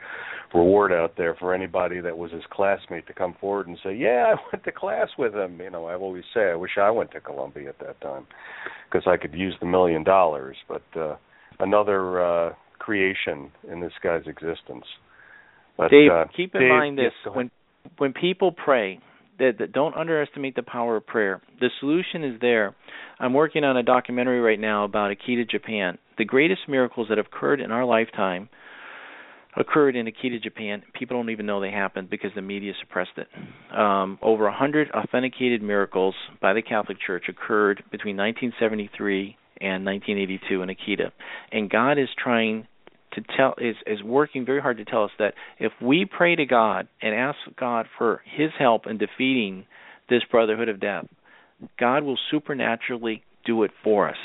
[0.54, 4.34] reward out there for anybody that was his classmate to come forward and say, "Yeah,
[4.34, 7.10] I went to class with him." You know, I always say, "I wish I went
[7.12, 8.26] to Columbia at that time
[8.90, 11.16] because I could use the million dollars." But uh,
[11.60, 14.84] another uh, creation in this guy's existence.
[15.76, 17.50] But, Dave, uh, keep in Dave, mind this: yes, when
[17.98, 19.00] when people pray,
[19.39, 21.43] that, that don't underestimate the power of prayer.
[21.61, 22.74] The solution is there.
[23.18, 25.99] I'm working on a documentary right now about Akita, Japan.
[26.18, 28.49] The greatest miracles that have occurred in our lifetime
[29.57, 30.82] occurred in Akita, Japan.
[30.95, 33.28] People don't even know they happened because the media suppressed it.
[33.76, 40.68] Um, over 100 authenticated miracles by the Catholic Church occurred between 1973 and 1982 in
[40.68, 41.11] Akita.
[41.53, 42.66] And God is trying
[43.14, 46.46] to tell is is working very hard to tell us that if we pray to
[46.46, 49.66] God and ask God for his help in defeating
[50.08, 51.06] this brotherhood of death,
[51.78, 54.16] God will supernaturally do it for us.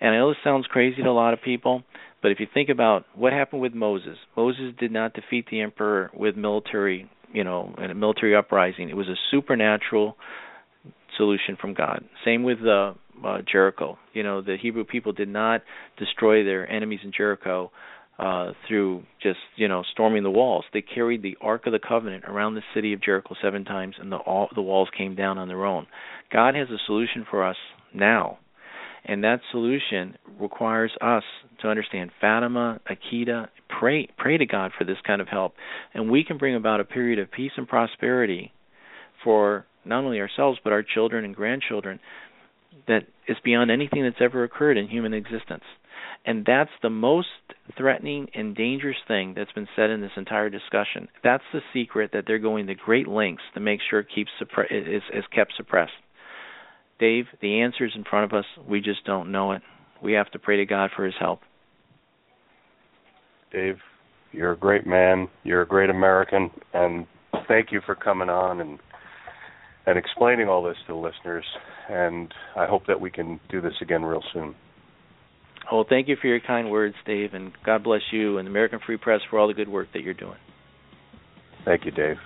[0.00, 1.82] And I know this sounds crazy to a lot of people,
[2.22, 6.10] but if you think about what happened with Moses, Moses did not defeat the emperor
[6.14, 8.88] with military, you know, in a military uprising.
[8.90, 10.16] It was a supernatural
[11.16, 12.04] solution from God.
[12.24, 13.98] Same with uh, uh, Jericho.
[14.12, 15.62] You know, the Hebrew people did not
[15.98, 17.70] destroy their enemies in Jericho
[18.18, 20.64] uh, through just you know storming the walls.
[20.72, 24.10] They carried the Ark of the Covenant around the city of Jericho seven times, and
[24.10, 25.86] the all, the walls came down on their own.
[26.32, 27.56] God has a solution for us
[27.94, 28.38] now,
[29.04, 31.22] and that solution requires us
[31.62, 33.48] to understand Fatima, Akita.
[33.78, 35.54] Pray pray to God for this kind of help,
[35.94, 38.52] and we can bring about a period of peace and prosperity
[39.22, 42.00] for not only ourselves but our children and grandchildren
[42.88, 45.64] that is beyond anything that's ever occurred in human existence.
[46.24, 47.28] And that's the most
[47.76, 51.08] threatening and dangerous thing that's been said in this entire discussion.
[51.24, 54.70] That's the secret that they're going to great lengths to make sure it keeps suppre-
[54.70, 55.92] is, is kept suppressed.
[56.98, 58.44] Dave, the answer is in front of us.
[58.68, 59.62] We just don't know it.
[60.02, 61.40] We have to pray to God for His help.
[63.52, 63.78] Dave,
[64.32, 65.28] you're a great man.
[65.44, 67.06] You're a great American, and
[67.46, 68.78] thank you for coming on and
[69.86, 71.46] and explaining all this to the listeners.
[71.88, 74.54] And I hope that we can do this again real soon.
[75.70, 78.80] Well, thank you for your kind words, Dave, and God bless you and the American
[78.84, 80.38] Free Press for all the good work that you're doing.
[81.64, 82.16] Thank you, Dave.